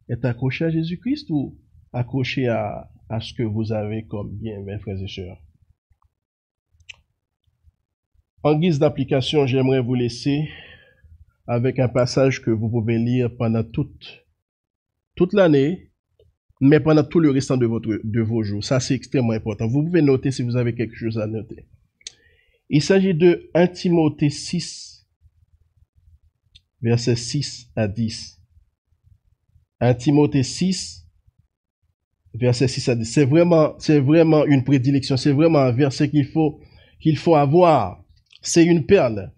est 0.08 0.24
accroché 0.24 0.66
à 0.66 0.70
Jésus-Christ 0.70 1.30
ou 1.30 1.58
accroché 1.92 2.46
à, 2.46 2.88
à 3.10 3.20
ce 3.20 3.34
que 3.34 3.42
vous 3.42 3.72
avez 3.72 4.06
comme 4.06 4.30
bien, 4.30 4.62
mes 4.62 4.78
frères 4.78 5.02
et 5.02 5.08
sœurs. 5.08 5.42
En 8.42 8.58
guise 8.58 8.78
d'application, 8.78 9.46
j'aimerais 9.46 9.80
vous 9.80 9.94
laisser 9.94 10.48
avec 11.46 11.80
un 11.80 11.88
passage 11.88 12.40
que 12.40 12.50
vous 12.50 12.70
pouvez 12.70 12.96
lire 12.96 13.36
pendant 13.36 13.64
toute, 13.64 14.24
toute 15.16 15.32
l'année, 15.32 15.90
mais 16.60 16.78
pendant 16.78 17.02
tout 17.02 17.18
le 17.18 17.30
restant 17.30 17.56
de, 17.56 17.66
votre, 17.66 18.00
de 18.02 18.20
vos 18.20 18.44
jours. 18.44 18.62
Ça, 18.62 18.78
c'est 18.78 18.94
extrêmement 18.94 19.32
important. 19.32 19.66
Vous 19.66 19.82
pouvez 19.84 20.02
noter 20.02 20.30
si 20.30 20.42
vous 20.42 20.56
avez 20.56 20.74
quelque 20.74 20.94
chose 20.94 21.18
à 21.18 21.26
noter. 21.26 21.66
Il 22.68 22.80
s'agit 22.80 23.14
de 23.14 23.50
1 23.54 23.66
Timothée 23.66 24.30
6, 24.30 25.04
versets 26.80 27.16
6 27.16 27.72
à 27.74 27.88
10. 27.88 28.40
1 29.80 29.94
Timothée 29.94 30.44
6, 30.44 30.99
verset 32.34 32.68
6 32.68 32.88
à 32.88 32.94
10. 32.94 33.04
C'est 33.04 33.24
vraiment, 33.24 33.74
c'est 33.78 34.00
vraiment 34.00 34.44
une 34.46 34.64
prédilection. 34.64 35.16
C'est 35.16 35.32
vraiment 35.32 35.58
un 35.58 35.72
verset 35.72 36.10
qu'il 36.10 36.26
faut, 36.26 36.60
qu'il 37.00 37.16
faut 37.16 37.34
avoir. 37.34 38.02
C'est 38.42 38.64
une 38.64 38.86
perle. 38.86 39.32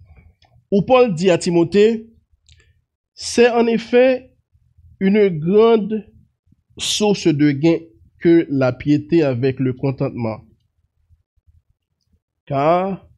Où 0.70 0.82
Paul 0.82 1.14
dit 1.14 1.30
à 1.30 1.38
Timothée, 1.38 2.06
c'est 3.14 3.50
en 3.50 3.66
effet 3.66 4.30
une 5.00 5.28
grande 5.28 6.06
source 6.78 7.26
de 7.26 7.50
gain 7.50 7.78
que 8.20 8.46
la 8.50 8.72
piété 8.72 9.22
avec 9.22 9.58
le 9.58 9.72
contentement. 9.72 10.40
Car 12.46 13.08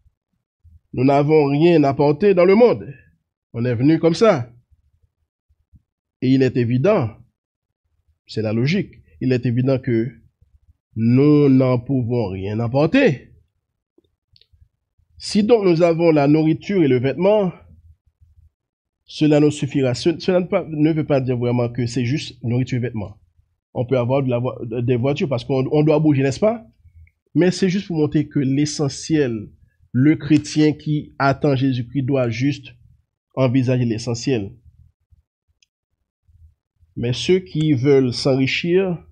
Nous 0.93 1.05
n'avons 1.05 1.47
rien 1.47 1.83
apporté 1.85 2.35
dans 2.35 2.45
le 2.45 2.55
monde. 2.55 2.93
On 3.53 3.65
est 3.65 3.75
venu 3.75 3.99
comme 3.99 4.15
ça. 4.15 4.51
Et 6.21 6.31
il 6.31 6.43
est 6.43 6.57
évident, 6.57 7.11
c'est 8.27 8.43
la 8.43 8.53
logique, 8.53 9.04
il 9.25 9.33
est 9.33 9.47
évident 9.47 9.79
que 9.79 10.11
nous 10.97 11.49
n'en 11.49 11.79
pouvons 11.79 12.29
rien 12.29 12.61
apporter. 12.61 13.31
Si 15.17 15.43
donc 15.43 15.65
nous 15.65 15.81
avons 15.81 16.11
la 16.11 16.29
nourriture 16.29 16.83
et 16.83 16.89
le 16.89 16.99
vêtement, 16.99 17.51
cela 19.07 19.41
nous 19.41 19.51
suffira. 19.51 19.95
Cela 19.95 20.41
ne 20.69 20.93
veut 20.93 21.07
pas 21.07 21.21
dire 21.23 21.39
vraiment 21.39 21.71
que 21.71 21.87
c'est 21.87 22.05
juste 22.05 22.43
nourriture 22.45 22.77
et 22.77 22.83
vêtement. 22.83 23.17
On 23.73 23.87
peut 23.87 23.99
avoir 23.99 24.23
des 24.23 24.97
voitures 24.97 25.29
parce 25.29 25.45
qu'on 25.45 25.83
doit 25.83 25.99
bouger, 25.99 26.23
n'est-ce 26.23 26.39
pas? 26.39 26.67
Mais 27.35 27.51
c'est 27.51 27.71
juste 27.71 27.87
pour 27.87 27.97
montrer 27.97 28.29
que 28.29 28.39
l'essentiel, 28.39 29.49
le 29.91 30.17
chrétien 30.17 30.75
qui 30.75 31.15
attend 31.19 31.57
Jésus-Christ 31.57 32.03
doit 32.03 32.29
juste 32.29 32.75
envisager 33.35 33.87
l'essentiel. 33.87 34.53
Mais 36.95 37.13
ceux 37.13 37.41
qui 37.41 37.73
veulent 37.73 38.13
s'enrichir 38.13 39.03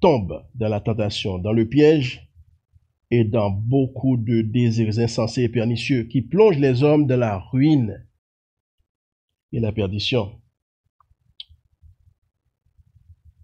tombent 0.00 0.44
dans 0.54 0.68
la 0.68 0.80
tentation, 0.80 1.38
dans 1.38 1.52
le 1.52 1.68
piège 1.68 2.28
et 3.10 3.24
dans 3.24 3.50
beaucoup 3.50 4.16
de 4.16 4.42
désirs 4.42 4.98
insensés 4.98 5.42
et 5.42 5.48
pernicieux 5.48 6.04
qui 6.04 6.22
plongent 6.22 6.58
les 6.58 6.82
hommes 6.82 7.06
dans 7.06 7.18
la 7.18 7.38
ruine 7.38 8.06
et 9.52 9.60
la 9.60 9.72
perdition. 9.72 10.40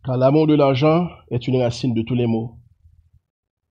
Car 0.04 0.16
l'amour 0.16 0.48
de 0.48 0.54
l'argent 0.54 1.08
est 1.30 1.46
une 1.46 1.56
racine 1.56 1.94
de 1.94 2.02
tous 2.02 2.16
les 2.16 2.26
maux. 2.26 2.58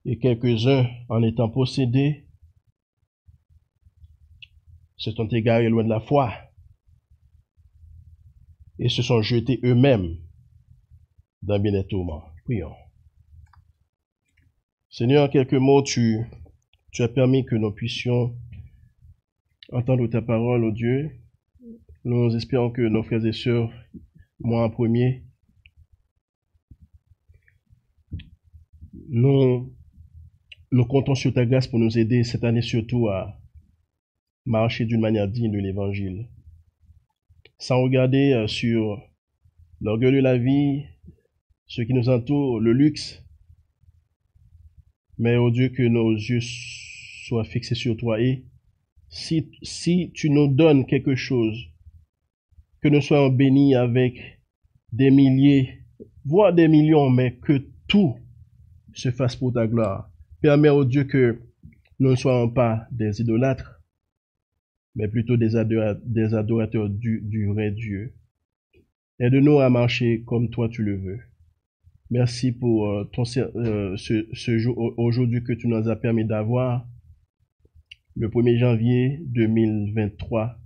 Et 0.04 0.18
quelques-uns, 0.18 0.86
en 1.08 1.22
étant 1.22 1.50
possédés, 1.50 2.26
se 4.96 5.10
sont 5.10 5.28
égarés 5.28 5.68
loin 5.68 5.84
de 5.84 5.88
la 5.88 6.00
foi 6.00 6.32
et 8.78 8.88
se 8.88 9.02
sont 9.02 9.20
jetés 9.20 9.60
eux-mêmes 9.62 10.16
dans 11.42 11.58
bien 11.58 11.72
des 11.72 11.86
tourments. 11.86 12.31
Prions. 12.44 12.74
Seigneur, 14.90 15.30
quelques 15.30 15.54
mots, 15.54 15.82
tu, 15.82 16.26
as 16.98 17.08
permis 17.08 17.44
que 17.44 17.54
nous 17.54 17.70
puissions 17.70 18.36
entendre 19.72 20.08
ta 20.08 20.20
parole, 20.20 20.64
oh 20.64 20.72
Dieu. 20.72 21.10
Nous 22.04 22.34
espérons 22.34 22.70
que 22.70 22.82
nos 22.82 23.04
frères 23.04 23.24
et 23.24 23.32
sœurs, 23.32 23.70
moi 24.40 24.64
en 24.64 24.70
premier, 24.70 25.22
nous, 29.08 29.72
nous 30.72 30.84
comptons 30.86 31.14
sur 31.14 31.32
ta 31.32 31.46
grâce 31.46 31.68
pour 31.68 31.78
nous 31.78 31.96
aider 31.96 32.24
cette 32.24 32.42
année 32.42 32.60
surtout 32.60 33.08
à 33.08 33.40
marcher 34.46 34.84
d'une 34.84 35.00
manière 35.00 35.28
digne 35.28 35.52
de 35.52 35.58
l'Évangile, 35.58 36.28
sans 37.58 37.80
regarder 37.80 38.32
euh, 38.32 38.48
sur 38.48 39.00
l'orgueil 39.80 40.12
de 40.12 40.18
la 40.18 40.36
vie, 40.36 40.84
ce 41.74 41.80
qui 41.80 41.94
nous 41.94 42.10
entoure, 42.10 42.60
le 42.60 42.74
luxe, 42.74 43.24
mais, 45.16 45.36
oh 45.36 45.50
Dieu, 45.50 45.70
que 45.70 45.82
nos 45.82 46.12
yeux 46.12 46.40
soient 46.42 47.44
fixés 47.44 47.74
sur 47.74 47.96
toi. 47.96 48.20
Et 48.20 48.44
si, 49.08 49.50
si 49.62 50.10
tu 50.12 50.28
nous 50.28 50.48
donnes 50.48 50.84
quelque 50.84 51.14
chose, 51.14 51.58
que 52.82 52.88
nous 52.88 53.00
soyons 53.00 53.30
bénis 53.30 53.74
avec 53.74 54.20
des 54.92 55.10
milliers, 55.10 55.80
voire 56.26 56.52
des 56.52 56.68
millions, 56.68 57.08
mais 57.08 57.36
que 57.36 57.66
tout 57.88 58.16
se 58.92 59.10
fasse 59.10 59.36
pour 59.36 59.54
ta 59.54 59.66
gloire. 59.66 60.10
Permets, 60.42 60.68
oh 60.68 60.84
Dieu, 60.84 61.04
que 61.04 61.40
nous 62.00 62.10
ne 62.10 62.16
soyons 62.16 62.50
pas 62.50 62.86
des 62.90 63.22
idolâtres, 63.22 63.80
mais 64.94 65.08
plutôt 65.08 65.38
des, 65.38 65.56
adorateurs 65.56 66.90
du, 66.90 67.22
du 67.22 67.46
vrai 67.46 67.70
Dieu. 67.70 68.12
Aide-nous 69.18 69.60
à 69.60 69.70
marcher 69.70 70.22
comme 70.26 70.50
toi 70.50 70.68
tu 70.68 70.82
le 70.82 70.96
veux. 70.98 71.31
Merci 72.12 72.52
pour 72.52 72.90
euh, 72.90 73.04
ton, 73.04 73.22
euh, 73.56 73.96
ce, 73.96 74.58
jour 74.58 74.92
aujourd'hui 74.98 75.42
que 75.42 75.54
tu 75.54 75.66
nous 75.66 75.88
as 75.88 75.96
permis 75.96 76.26
d'avoir, 76.26 76.86
le 78.16 78.28
1er 78.28 78.58
janvier 78.58 79.18
2023. 79.28 80.58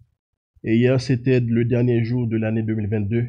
Et 0.64 0.74
hier, 0.74 1.00
c'était 1.00 1.38
le 1.38 1.64
dernier 1.64 2.02
jour 2.02 2.26
de 2.26 2.36
l'année 2.36 2.64
2022 2.64 3.28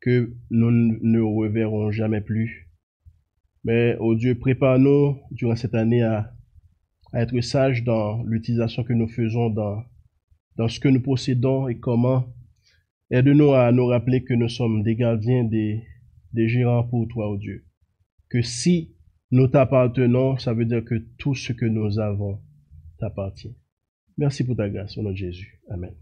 que 0.00 0.34
nous 0.50 0.70
ne 0.70 1.18
reverrons 1.18 1.90
jamais 1.90 2.20
plus. 2.20 2.68
Mais, 3.64 3.96
oh 4.00 4.14
Dieu, 4.14 4.34
prépare-nous 4.34 5.18
durant 5.30 5.56
cette 5.56 5.74
année 5.74 6.02
à, 6.02 6.34
à 7.14 7.22
être 7.22 7.40
sages 7.40 7.84
dans 7.84 8.22
l'utilisation 8.24 8.84
que 8.84 8.92
nous 8.92 9.08
faisons 9.08 9.48
dans, 9.48 9.82
dans 10.56 10.68
ce 10.68 10.78
que 10.78 10.88
nous 10.88 11.00
possédons 11.00 11.68
et 11.68 11.78
comment. 11.78 12.26
Aide-nous 13.10 13.54
à 13.54 13.72
nous 13.72 13.86
rappeler 13.86 14.24
que 14.24 14.34
nous 14.34 14.50
sommes 14.50 14.82
des 14.82 14.94
gardiens 14.94 15.44
des 15.44 15.84
des 16.36 16.48
gérants 16.48 16.84
pour 16.84 17.08
toi, 17.08 17.28
oh 17.28 17.36
Dieu. 17.36 17.64
Que 18.28 18.42
si 18.42 18.94
nous 19.32 19.48
t'appartenons, 19.48 20.36
ça 20.36 20.52
veut 20.52 20.66
dire 20.66 20.84
que 20.84 20.94
tout 21.18 21.34
ce 21.34 21.52
que 21.52 21.66
nous 21.66 21.98
avons 21.98 22.40
t'appartient. 22.98 23.56
Merci 24.16 24.44
pour 24.44 24.56
ta 24.56 24.68
grâce, 24.68 24.96
au 24.96 25.02
nom 25.02 25.10
de 25.10 25.16
Jésus. 25.16 25.60
Amen. 25.68 25.94